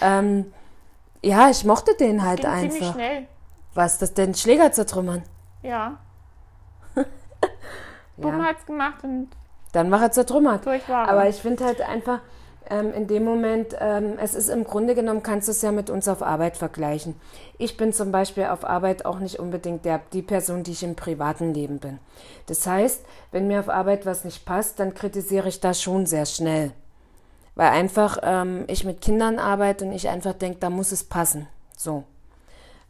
[0.00, 0.52] Ähm,
[1.22, 2.70] ja, ich mochte den halt einfach.
[2.70, 3.26] Ziemlich schnell.
[3.74, 5.22] Was, das den Schläger zertrümmern?
[5.62, 5.98] Ja.
[8.16, 8.44] Bumm ja.
[8.44, 9.28] hat's gemacht und.
[9.72, 10.64] Dann war er zertrümmert.
[10.64, 12.20] Durch war Aber ich finde halt einfach,
[12.70, 15.90] ähm, in dem Moment, ähm, es ist im Grunde genommen, kannst du es ja mit
[15.90, 17.14] uns auf Arbeit vergleichen.
[17.58, 20.94] Ich bin zum Beispiel auf Arbeit auch nicht unbedingt der, die Person, die ich im
[20.94, 21.98] privaten Leben bin.
[22.46, 26.26] Das heißt, wenn mir auf Arbeit was nicht passt, dann kritisiere ich das schon sehr
[26.26, 26.72] schnell.
[27.54, 31.46] Weil einfach ähm, ich mit Kindern arbeite und ich einfach denke, da muss es passen.
[31.76, 32.04] So.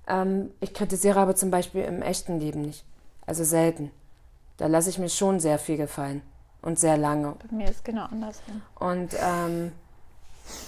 [0.06, 2.84] Ähm, ich kritisiere aber zum Beispiel im echten Leben nicht.
[3.26, 3.90] Also selten.
[4.56, 6.22] Da lasse ich mir schon sehr viel gefallen
[6.62, 7.34] und sehr lange.
[7.48, 8.62] Bei mir ist genau andersrum.
[8.76, 9.72] Und ähm,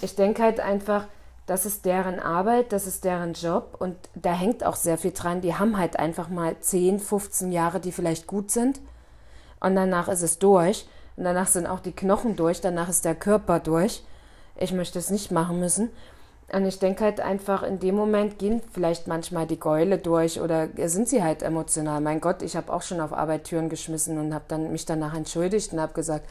[0.01, 1.07] ich denke halt einfach,
[1.45, 5.39] das ist deren Arbeit, das ist deren Job und da hängt auch sehr viel dran.
[5.39, 8.81] Die haben halt einfach mal 10, 15 Jahre, die vielleicht gut sind
[9.61, 13.15] und danach ist es durch und danach sind auch die Knochen durch, danach ist der
[13.15, 14.03] Körper durch.
[14.57, 15.89] Ich möchte es nicht machen müssen.
[16.49, 20.69] Und ich denke halt einfach, in dem Moment gehen vielleicht manchmal die Gäule durch oder
[20.85, 21.99] sind sie halt emotional.
[21.99, 25.13] Mein Gott, ich habe auch schon auf Arbeit Türen geschmissen und habe dann mich danach
[25.13, 26.25] entschuldigt und habe gesagt,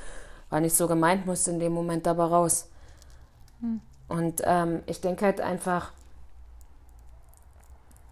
[0.49, 2.69] war nicht so gemeint, musste in dem Moment aber raus.
[3.61, 3.81] Hm.
[4.09, 5.93] Und ähm, ich denke halt einfach,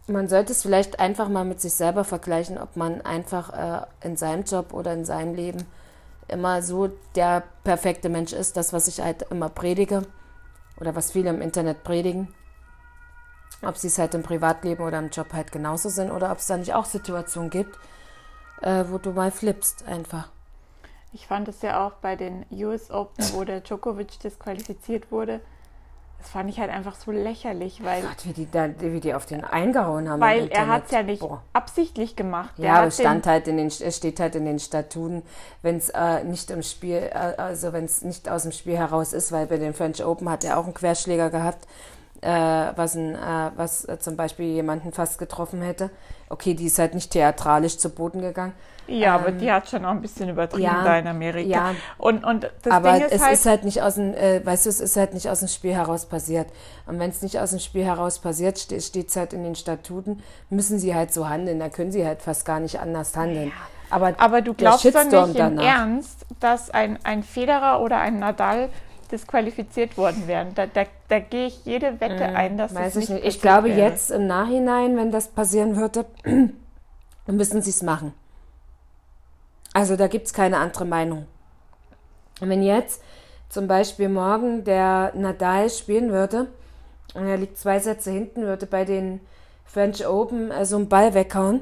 [0.07, 3.53] man sollte es vielleicht einfach mal mit sich selber vergleichen, ob man einfach
[3.83, 5.65] äh, in seinem Job oder in seinem Leben
[6.29, 10.03] immer so der perfekte Mensch ist, das, was ich halt immer predige
[10.85, 12.28] oder was viele im Internet predigen.
[13.62, 16.47] Ob sie es halt im Privatleben oder im Job halt genauso sind oder ob es
[16.47, 17.78] da nicht auch Situationen gibt,
[18.61, 20.28] äh, wo du mal flippst einfach.
[21.14, 25.41] Ich fand es ja auch bei den US Open, wo der Djokovic disqualifiziert wurde.
[26.25, 28.01] Das fand ich halt einfach so lächerlich, weil.
[28.01, 30.22] Gott, wie die, da, wie die auf den eingehauen haben.
[30.22, 31.43] Weil er hat es ja nicht Boah.
[31.53, 32.55] absichtlich gemacht.
[32.57, 35.22] Der ja, aber stand halt in den, steht halt in den Statuten,
[35.61, 39.12] wenn es äh, nicht im Spiel, äh, also wenn es nicht aus dem Spiel heraus
[39.12, 41.68] ist, weil bei den French Open hat er auch einen Querschläger gehabt,
[42.25, 45.91] äh, was, ein, äh, was zum Beispiel jemanden fast getroffen hätte.
[46.29, 48.55] Okay, die ist halt nicht theatralisch zu Boden gegangen.
[48.87, 51.49] Ja, ähm, aber die hat schon auch ein bisschen übertrieben ja, da in Amerika.
[51.49, 54.45] Ja, und, und das aber Ding ist es halt, ist halt nicht aus dem, äh,
[54.45, 56.49] weißt du, es ist halt nicht aus dem Spiel heraus passiert.
[56.87, 60.22] Und wenn es nicht aus dem Spiel heraus passiert, steht es halt in den Statuten,
[60.51, 61.61] müssen sie halt so handeln.
[61.61, 63.49] Da können sie halt fast gar nicht anders handeln.
[63.49, 63.53] Ja.
[63.91, 68.70] Aber, aber du glaubst doch nicht im Ernst, dass ein, ein Federer oder ein Nadal
[69.15, 70.55] disqualifiziert worden wären.
[70.55, 73.27] Da, da, da gehe ich jede Wette mhm, ein, dass weiß das nicht ich nicht.
[73.27, 73.79] Ich glaube wäre.
[73.79, 78.12] jetzt im Nachhinein, wenn das passieren würde, dann müssen sie es machen.
[79.73, 81.27] Also da gibt es keine andere Meinung.
[82.41, 83.01] Und wenn jetzt
[83.49, 86.49] zum Beispiel morgen der Nadal spielen würde
[87.15, 89.21] und er liegt zwei Sätze hinten, würde bei den
[89.65, 91.61] French Open so einen Ball weghauen,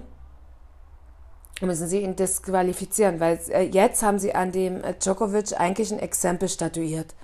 [1.60, 5.98] müssen sie ihn disqualifizieren, weil äh, jetzt haben sie an dem äh, Djokovic eigentlich ein
[5.98, 7.14] Exempel statuiert.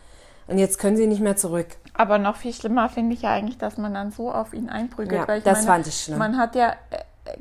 [0.49, 1.67] Und jetzt können sie nicht mehr zurück.
[1.95, 5.29] Aber noch viel schlimmer finde ich ja eigentlich, dass man dann so auf ihn einprügelt.
[5.29, 6.19] Ja, das meine, fand ich schlimm.
[6.19, 6.75] Man hat ja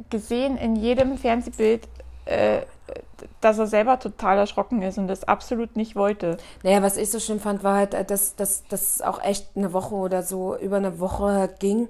[0.10, 1.88] gesehen in jedem Fernsehbild,
[2.26, 2.62] äh,
[3.42, 6.38] dass er selber total erschrocken ist und das absolut nicht wollte.
[6.64, 10.24] Naja, was ich so schlimm fand, war halt, dass das auch echt eine Woche oder
[10.24, 11.88] so über eine Woche ging,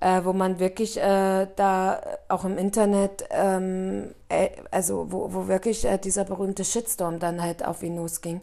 [0.00, 5.84] äh, wo man wirklich äh, da auch im Internet, ähm, äh, also wo, wo wirklich
[5.84, 8.40] äh, dieser berühmte Shitstorm dann halt auf ihn losging.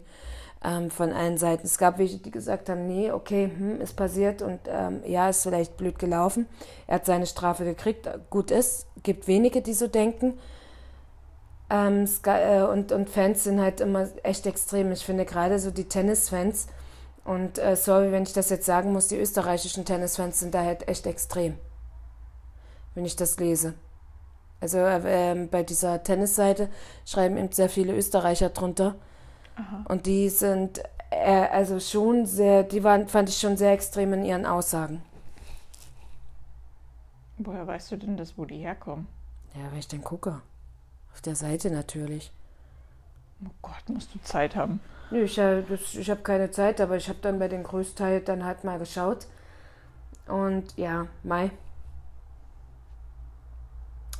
[0.62, 1.66] Ähm, von allen Seiten.
[1.66, 5.42] Es gab welche, die gesagt haben, nee, okay, hm, ist passiert und ähm, ja, ist
[5.42, 6.46] vielleicht blöd gelaufen.
[6.86, 8.86] Er hat seine Strafe gekriegt, gut ist.
[9.02, 10.38] Gibt wenige, die so denken.
[11.70, 14.92] Ähm, äh, und, und Fans sind halt immer echt extrem.
[14.92, 16.66] Ich finde gerade so die Tennisfans,
[17.24, 20.88] und äh, sorry, wenn ich das jetzt sagen muss, die österreichischen Tennisfans sind da halt
[20.88, 21.58] echt extrem,
[22.94, 23.74] wenn ich das lese.
[24.60, 26.68] Also äh, ähm, bei dieser Tennisseite
[27.06, 28.96] schreiben eben sehr viele Österreicher drunter.
[29.60, 29.84] Aha.
[29.88, 34.24] Und die sind äh, also schon sehr, die waren, fand ich schon sehr extrem in
[34.24, 35.02] ihren Aussagen.
[37.38, 39.06] Woher weißt du denn das, wo die herkommen?
[39.54, 40.40] Ja, weil ich dann gucke.
[41.12, 42.30] Auf der Seite natürlich.
[43.44, 44.80] Oh Gott, musst du Zeit haben.
[45.10, 48.64] Nö, ich, ich habe keine Zeit, aber ich habe dann bei den Größteil dann halt
[48.64, 49.26] mal geschaut.
[50.28, 51.50] Und ja, Mai.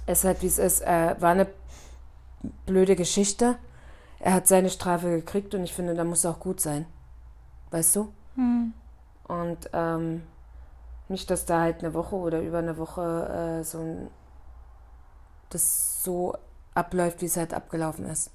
[0.07, 0.81] Es halt wie es ist.
[0.81, 1.47] Äh, war eine
[2.67, 3.57] blöde Geschichte.
[4.21, 6.87] Er hat seine Strafe gekriegt und ich finde, da muss auch gut sein.
[7.71, 8.13] Weißt du?
[8.37, 8.75] Hm.
[9.27, 10.23] Und ähm,
[11.09, 14.11] nicht, dass da halt eine Woche oder über eine Woche äh, so ein
[15.49, 16.35] das so
[16.75, 18.31] abläuft, wie es halt abgelaufen ist.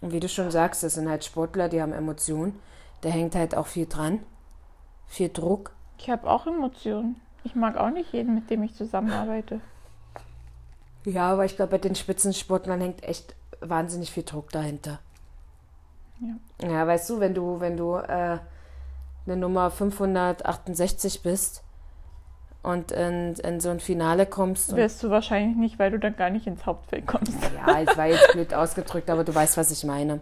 [0.00, 2.58] Und wie du schon sagst, das sind halt Sportler, die haben Emotionen.
[3.02, 4.20] Da hängt halt auch viel dran.
[5.06, 5.72] Viel Druck.
[5.98, 7.20] Ich habe auch Emotionen.
[7.44, 9.60] Ich mag auch nicht jeden, mit dem ich zusammenarbeite.
[11.04, 13.34] Ja, aber ich glaube, bei den Spitzensportlern hängt echt
[13.68, 14.98] wahnsinnig viel Druck dahinter.
[16.20, 16.68] Ja.
[16.68, 18.38] Ja, weißt du, wenn du, wenn du äh,
[19.26, 21.62] eine Nummer 568 bist,
[22.62, 24.74] und in, in so ein Finale kommst.
[24.76, 27.34] Wirst du wahrscheinlich nicht, weil du dann gar nicht ins Hauptfeld kommst.
[27.56, 30.20] Ja, es war jetzt blöd ausgedrückt, aber du weißt, was ich meine.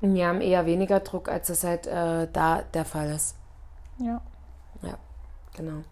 [0.00, 3.36] Wir haben eher weniger Druck, als es halt äh, da der Fall ist.
[3.98, 4.20] Ja.
[4.82, 4.98] Ja,
[5.56, 5.82] genau.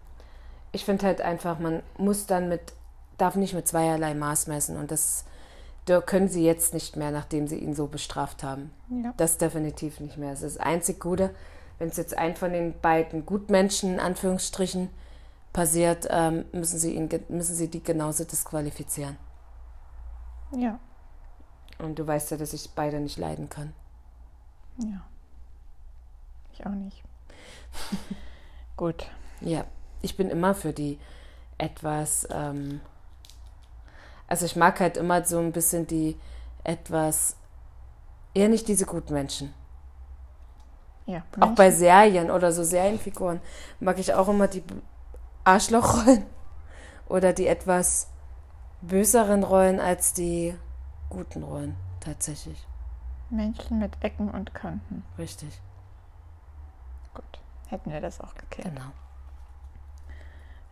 [0.73, 2.73] Ich finde halt einfach, man muss dann mit,
[3.21, 5.25] darf nicht mit zweierlei Maß messen und das
[5.85, 8.71] da können sie jetzt nicht mehr, nachdem sie ihn so bestraft haben.
[8.89, 9.13] Ja.
[9.17, 10.31] Das definitiv nicht mehr.
[10.31, 11.33] Es ist das einzig Gute,
[11.79, 14.89] wenn es jetzt ein von den beiden Gutmenschen, in Anführungsstrichen,
[15.53, 19.17] passiert, ähm, müssen, sie ihn, müssen sie die genauso disqualifizieren.
[20.55, 20.79] Ja.
[21.79, 23.73] Und du weißt ja, dass ich beide nicht leiden kann.
[24.77, 25.01] Ja.
[26.53, 27.03] Ich auch nicht.
[28.77, 29.07] Gut.
[29.41, 29.65] Ja,
[30.01, 30.99] ich bin immer für die
[31.57, 32.81] etwas, ähm,
[34.31, 36.17] also ich mag halt immer so ein bisschen die
[36.63, 37.35] etwas,
[38.33, 39.53] eher nicht diese Gutmenschen.
[41.05, 41.23] Ja.
[41.41, 43.41] Auch bei Serien oder so Serienfiguren
[43.81, 44.63] mag ich auch immer die
[45.43, 46.25] Arschlochrollen
[47.09, 48.07] oder die etwas
[48.79, 50.55] böseren Rollen als die
[51.09, 52.65] guten Rollen, tatsächlich.
[53.29, 55.03] Menschen mit Ecken und Kanten.
[55.17, 55.59] Richtig,
[57.13, 57.41] Gut.
[57.67, 58.69] Hätten wir das auch geklärt.
[58.73, 58.91] genau.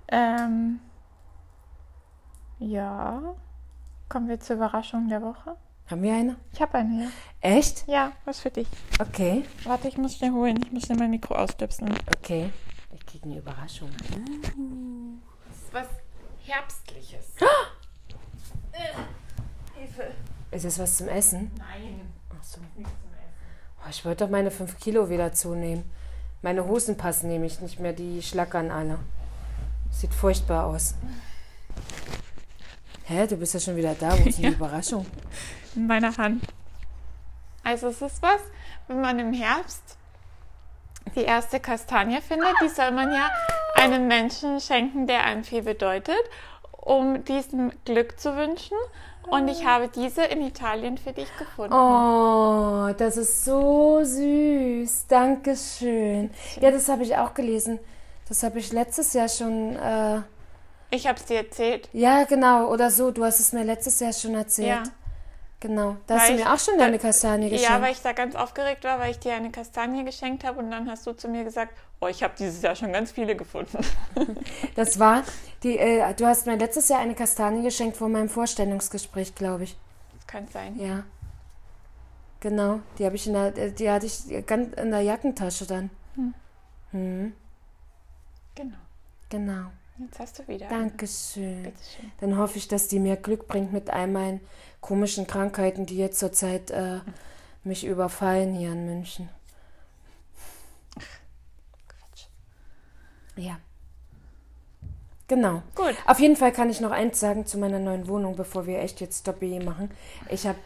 [0.08, 0.80] Ähm,
[2.60, 3.36] ja.
[4.10, 5.56] Kommen wir zur Überraschung der Woche.
[5.90, 6.36] Haben wir eine?
[6.54, 7.10] Ich habe eine, ja.
[7.42, 7.88] Echt?
[7.88, 8.68] Ja, was für dich.
[9.00, 10.60] Okay, Warte, ich muss schnell holen.
[10.64, 11.96] Ich muss schnell mein Mikro ausstöpseln.
[12.16, 12.52] okay.
[12.94, 13.90] Ich kriege eine Überraschung.
[15.72, 15.88] Was
[16.46, 17.26] Herbstliches.
[19.76, 20.12] Hilfe.
[20.52, 21.52] Ist es was zum Essen?
[21.58, 22.02] Nein.
[22.32, 22.60] Ach so.
[22.76, 23.84] Nichts zum Essen.
[23.84, 25.84] Oh, ich wollte doch meine 5 Kilo wieder zunehmen.
[26.42, 28.98] Meine Hosen passen nämlich nicht mehr, die schlackern alle.
[29.92, 30.96] Sieht furchtbar aus.
[33.10, 34.12] Hä, du bist ja schon wieder da.
[34.12, 34.50] Wo ist denn Ja.
[34.52, 35.06] die Überraschung?
[35.76, 36.44] In meiner Hand.
[37.64, 38.40] Also es ist was,
[38.88, 39.98] wenn man im Herbst
[41.16, 43.30] die erste Kastanie findet, die soll man ja
[43.76, 46.16] einem Menschen schenken, der einem viel bedeutet,
[46.72, 48.78] um diesem Glück zu wünschen.
[49.28, 51.74] Und ich habe diese in Italien für dich gefunden.
[51.74, 55.08] Oh, das ist so süß.
[55.08, 56.30] Dankeschön.
[56.62, 57.80] Ja, das habe ich auch gelesen.
[58.28, 59.76] Das habe ich letztes Jahr schon.
[59.76, 60.22] Äh,
[60.92, 61.88] Ich habe es dir erzählt.
[61.94, 62.68] ja, genau.
[62.72, 63.12] Oder so.
[63.12, 64.68] Du hast es mir letztes Jahr schon erzählt.
[64.70, 64.84] Ja.
[65.62, 65.98] Genau.
[66.08, 67.70] Da hast Weil du ich- mir auch schon da- deine Kastanie geschenkt.
[67.70, 70.72] Ja, weil ich da ganz aufgeregt war, weil ich dir eine Kastanie geschenkt habe und
[70.72, 73.78] dann hast du zu mir gesagt, oh, ich habe dieses Jahr schon ganz viele gefunden.
[74.76, 75.24] Das war,
[75.64, 79.76] die, äh, du hast mir letztes Jahr eine Kastanie geschenkt vor meinem Vorstellungsgespräch, glaube ich.
[80.16, 80.80] Das kann sein.
[80.80, 81.04] Ja.
[82.40, 85.90] Genau, die habe ich in der, äh, die hatte ich ganz in der Jackentasche dann.
[86.92, 87.34] Hm.
[88.56, 88.78] Genau.
[89.30, 89.66] Genau.
[90.00, 90.68] Jetzt hast du wieder.
[90.68, 91.64] Dankeschön.
[91.64, 92.12] Bitteschön.
[92.22, 94.40] Dann hoffe ich, dass die mir Glück bringt mit all meinen
[94.80, 97.00] komischen Krankheiten, die jetzt zurzeit äh,
[97.64, 99.30] mich überfallen hier in München.
[100.96, 102.28] Quatsch.
[103.36, 103.60] Ja.
[105.28, 105.62] Genau.
[105.76, 105.96] Gut.
[106.08, 109.02] Auf jeden Fall kann ich noch eins sagen zu meiner neuen Wohnung, bevor wir echt
[109.02, 109.92] jetzt Stopp-BE machen.
[110.30, 110.58] Ich habe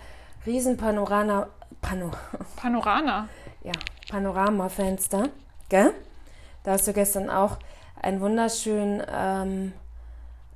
[0.46, 1.48] riesen Panorama,
[1.82, 2.12] Pano,
[2.56, 3.28] Panorama.
[3.64, 3.74] ja,
[4.10, 5.30] Panoramafenster,
[5.70, 5.94] gell?
[6.64, 7.58] Da hast du gestern auch
[8.04, 9.74] ein wunderschön, ähm,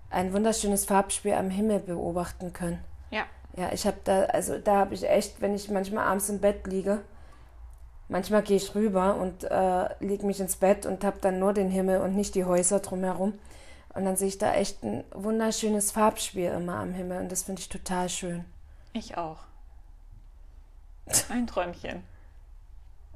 [0.10, 2.84] ein wunderschönes Farbspiel am Himmel beobachten können.
[3.10, 3.24] Ja.
[3.56, 6.68] Ja, ich habe da, also da habe ich echt, wenn ich manchmal abends im Bett
[6.68, 7.02] liege,
[8.08, 11.70] manchmal gehe ich rüber und äh, lege mich ins Bett und habe dann nur den
[11.70, 13.34] Himmel und nicht die Häuser drumherum.
[13.94, 17.62] Und dann sehe ich da echt ein wunderschönes Farbspiel immer am Himmel und das finde
[17.62, 18.46] ich total schön.
[18.94, 19.40] Ich auch.
[21.30, 22.04] Ein Träumchen.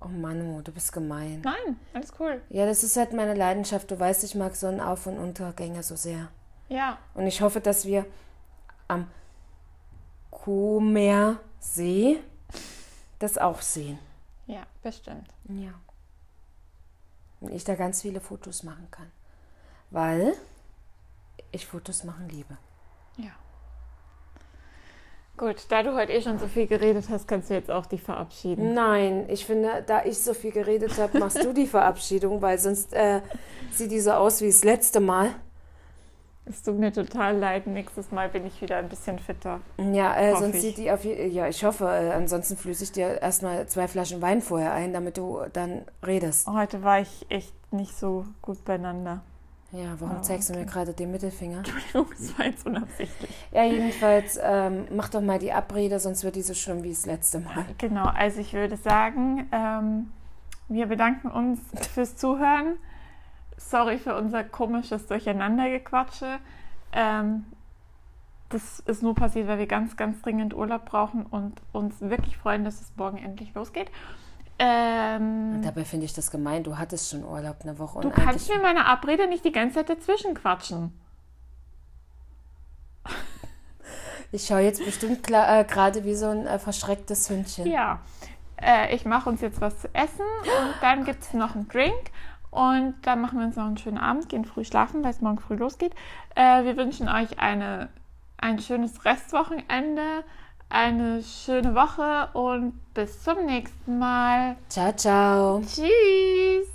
[0.03, 1.41] Oh Manu, du bist gemein.
[1.43, 2.41] Nein, alles cool.
[2.49, 3.91] Ja, das ist halt meine Leidenschaft.
[3.91, 6.29] Du weißt, ich mag Sonnenauf- und Untergänge so sehr.
[6.69, 6.97] Ja.
[7.13, 8.05] Und ich hoffe, dass wir
[8.87, 9.07] am
[10.31, 12.19] Comer See
[13.19, 13.99] das auch sehen.
[14.47, 15.27] Ja, bestimmt.
[15.47, 15.73] Ja.
[17.39, 19.11] Und ich da ganz viele Fotos machen kann.
[19.91, 20.33] Weil
[21.51, 22.57] ich Fotos machen liebe.
[25.41, 28.03] Gut, da du heute eh schon so viel geredet hast, kannst du jetzt auch dich
[28.03, 28.75] verabschieden.
[28.75, 32.93] Nein, ich finde, da ich so viel geredet habe, machst du die Verabschiedung, weil sonst
[32.93, 33.21] äh,
[33.71, 35.31] sieht die so aus wie das letzte Mal.
[36.45, 37.65] Es tut mir total leid.
[37.65, 39.61] Nächstes Mal bin ich wieder ein bisschen fitter.
[39.79, 40.61] Ja, äh, sonst ich.
[40.61, 44.43] sieht die auf Ja, ich hoffe, äh, ansonsten flüsse ich dir erstmal zwei Flaschen Wein
[44.43, 46.45] vorher ein, damit du dann redest.
[46.45, 49.23] Heute war ich echt nicht so gut beieinander.
[49.71, 50.69] Ja, warum Oh, zeigst du mir okay.
[50.71, 51.57] gerade den Mittelfinger?
[51.65, 53.29] Entschuldigung, das war jetzt unabsichtlich.
[53.51, 57.05] Ja, jedenfalls, ähm, mach doch mal die Abrede, sonst wird die so schlimm wie das
[57.05, 57.65] letzte Mal.
[57.77, 60.11] Genau, also ich würde sagen, ähm,
[60.67, 61.59] wir bedanken uns
[61.93, 62.77] fürs Zuhören.
[63.57, 66.39] Sorry für unser komisches Durcheinandergequatsche.
[66.91, 67.45] Ähm,
[68.49, 72.65] das ist nur passiert, weil wir ganz, ganz dringend Urlaub brauchen und uns wirklich freuen,
[72.65, 73.89] dass es morgen endlich losgeht.
[74.63, 76.63] Ähm, dabei finde ich das gemein.
[76.63, 78.01] Du hattest schon Urlaub eine Woche.
[78.01, 80.93] Du kannst mir meine Abrede nicht die ganze Zeit dazwischen quatschen.
[84.31, 87.65] Ich schaue jetzt bestimmt äh, gerade wie so ein äh, verschrecktes Hündchen.
[87.65, 87.99] Ja.
[88.55, 91.67] Äh, ich mache uns jetzt was zu essen und dann oh gibt es noch einen
[91.67, 92.11] Drink.
[92.51, 95.39] Und dann machen wir uns noch einen schönen Abend, gehen früh schlafen, weil es morgen
[95.39, 95.95] früh losgeht.
[96.35, 97.89] Äh, wir wünschen euch eine,
[98.37, 100.23] ein schönes Restwochenende
[100.71, 104.55] eine schöne Woche und bis zum nächsten Mal.
[104.69, 105.61] Ciao, ciao.
[105.61, 106.67] Tschüss.